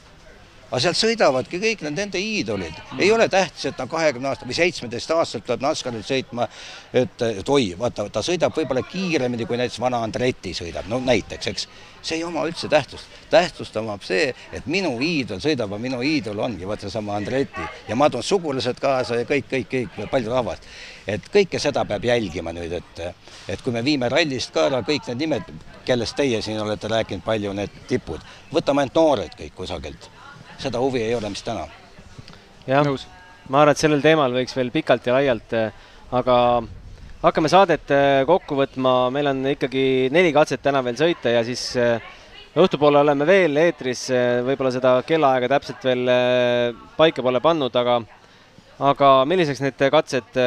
[0.66, 4.48] aga sealt sõidavadki kõik need nende iidolid mm., ei ole tähtis, et ta kahekümne aasta
[4.48, 6.48] või seitsmeteist aastaselt tuleb NASCARil sõitma,
[6.92, 11.52] et, et oi, vaata, ta sõidab võib-olla kiiremini, kui näiteks vana Andretti sõidab, no näiteks,
[11.52, 11.68] eks.
[12.06, 16.38] See ei oma üldse tähtsust, tähtsust omab see, et minu iidol sõidab ja minu iidol
[16.46, 17.64] ongi vaat seesama Andretti.
[17.88, 20.68] Ja ma toon sugulased kaasa ja kõik, kõik, kõik, palju rahvast.
[21.06, 23.02] et kõike seda peab jälgima nüüd, et,
[23.48, 25.52] et kui me viime rallist ka ära kõik need nimed,
[25.86, 30.10] kellest teie siin olete rääkinud, palju need tipud, võtame ainult noored kõik kusagilt.
[30.58, 31.66] Seda huvi ei ole, mis täna.
[32.66, 32.88] jah,
[33.48, 35.54] ma arvan, et sellel teemal võiks veel pikalt ja laialt,
[36.10, 36.36] aga
[37.22, 41.62] hakkame saadet eh, kokku võtma, meil on ikkagi neli katset täna veel sõita ja siis
[41.80, 42.02] eh,
[42.56, 44.06] õhtupoole oleme veel eetris,
[44.46, 46.08] võib-olla seda kellaaega täpselt veel
[46.96, 47.98] paika pole pannud, aga
[48.86, 50.38] aga milliseks need katsed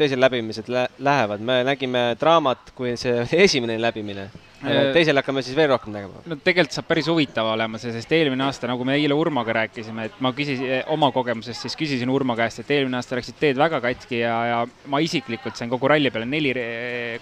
[0.00, 4.30] teisel läbimised lähevad, me nägime draamat, kui see esimene läbimine.
[4.32, 6.22] Äh, teisel hakkame siis veel rohkem tegema?
[6.26, 10.08] no tegelikult saab päris huvitav olema see, sest eelmine aasta, nagu me eile Urmoga rääkisime,
[10.08, 13.80] et ma küsisin oma kogemusest, siis küsisin Urmo käest, et eelmine aasta läksid teed väga
[13.84, 14.58] katki ja, ja
[14.90, 16.54] ma isiklikult sain kogu ralli peale neli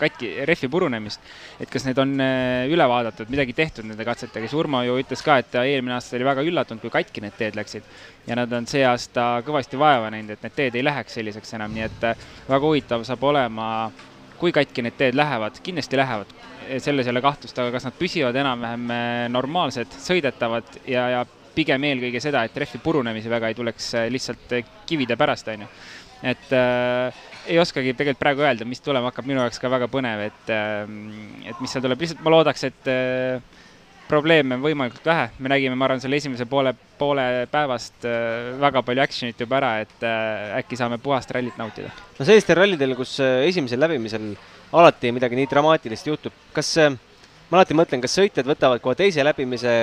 [0.00, 1.20] katki, rehvi purunemist.
[1.60, 5.24] et kas need on äh, üle vaadatud, midagi tehtud nende katsetega, siis Urmo ju ütles
[5.26, 7.94] ka, et ta eelmine aasta oli väga üllatunud, kui katki need teed läksid.
[8.26, 11.76] ja nad on see aasta kõvasti vaeva näinud, et need teed ei läheks selliseks enam,
[11.76, 13.70] nii et äh, väga huvitav saab olema
[14.40, 16.32] kui katki need teed lähevad, kindlasti lähevad,
[16.82, 21.22] selles ei ole kahtlust, aga kas nad püsivad enam-vähem eh, normaalsed, sõidetavad ja, ja
[21.56, 25.64] pigem eelkõige seda, et rehvi purunemisi väga ei tuleks eh, lihtsalt eh, kivide pärast, on
[25.64, 25.70] ju.
[26.26, 30.24] et äh, ei oskagi tegelikult praegu öelda, mis tulema hakkab, minu jaoks ka väga põnev,
[30.30, 30.82] et äh,,
[31.50, 33.62] et mis seal tuleb, lihtsalt ma loodaks, et äh,
[34.08, 38.82] probleeme on võimalikult vähe, me nägime, ma arvan, selle esimese poole, poole päevast äh, väga
[38.86, 41.90] palju action'it juba ära, et äh, äkki saame puhast rallit nautida.
[42.18, 44.32] no sellistel rallidel, kus äh, esimesel läbimisel
[44.76, 49.74] alati midagi nii dramaatilist juhtub, kas ma alati mõtlen, kas sõitjad võtavad kohe teise läbimise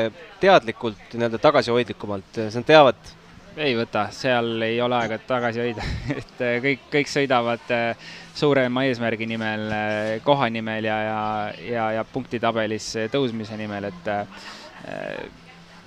[0.41, 3.13] teadlikult nii-öelda tagasihoidlikumalt, sest nad teavad,
[3.57, 5.85] ei võta, seal ei ole aega tagasi hoida
[6.19, 11.21] et äh, kõik, kõik sõidavad äh, suurema eesmärgi nimel, äh, koha nimel ja, ja,
[11.67, 14.11] ja, ja punktitabelis tõusmise nimel, et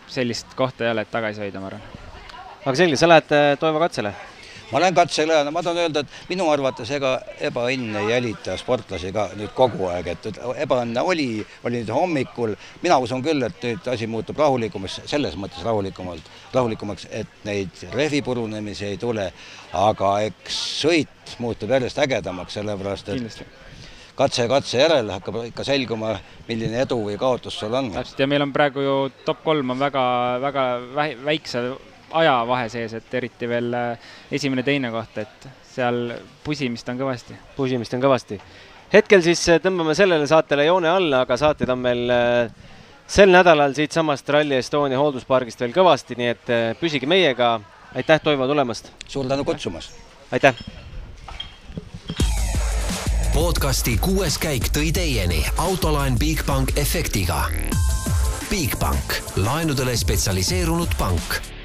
[0.08, 1.84] sellist kohta ei ole, et tagasi hoida, ma arvan.
[2.64, 4.14] aga selge, sa lähed Toivo katsele?
[4.70, 7.12] Ma olen katsele ja ma tahan öelda, et minu arvates ega
[7.48, 11.28] ebaõnn ei jälita sportlasi ka nüüd kogu aeg, et ebaõnne oli,
[11.64, 17.06] oli nüüd hommikul, mina usun küll, et nüüd asi muutub rahulikumaks, selles mõttes rahulikumalt, rahulikumaks,
[17.10, 19.30] et neid rehvi purunemisi ei tule,
[19.76, 23.46] aga eks sõit muutub järjest ägedamaks, sellepärast et Kindlasti.
[24.16, 26.16] katse katse järel hakkab ikka selguma,
[26.48, 27.92] milline edu või kaotus sul on.
[27.94, 30.06] täpselt ja meil on praegu ju top kolm on väga,
[30.42, 30.64] väga
[31.24, 31.68] väikse
[32.10, 37.36] ajavahe sees, et eriti veel äh, esimene-teine koht, et seal pusimist on kõvasti.
[37.56, 38.40] pusimist on kõvasti.
[38.92, 42.50] hetkel siis äh, tõmbame sellele saatele joone alla, aga saateid on meil äh,
[43.06, 47.60] sel nädalal siitsamast Rally Estonia hoolduspargist veel kõvasti, nii et püsige meiega.
[47.94, 48.92] aitäh, Toivo, tulemast!
[49.08, 49.98] suur tänu kutsumast!
[50.32, 50.54] aitäh!
[53.34, 57.44] podcasti kuues käik tõi teieni autolaen Bigbank efektiga.
[58.48, 61.55] Bigbank, laenudele spetsialiseerunud pank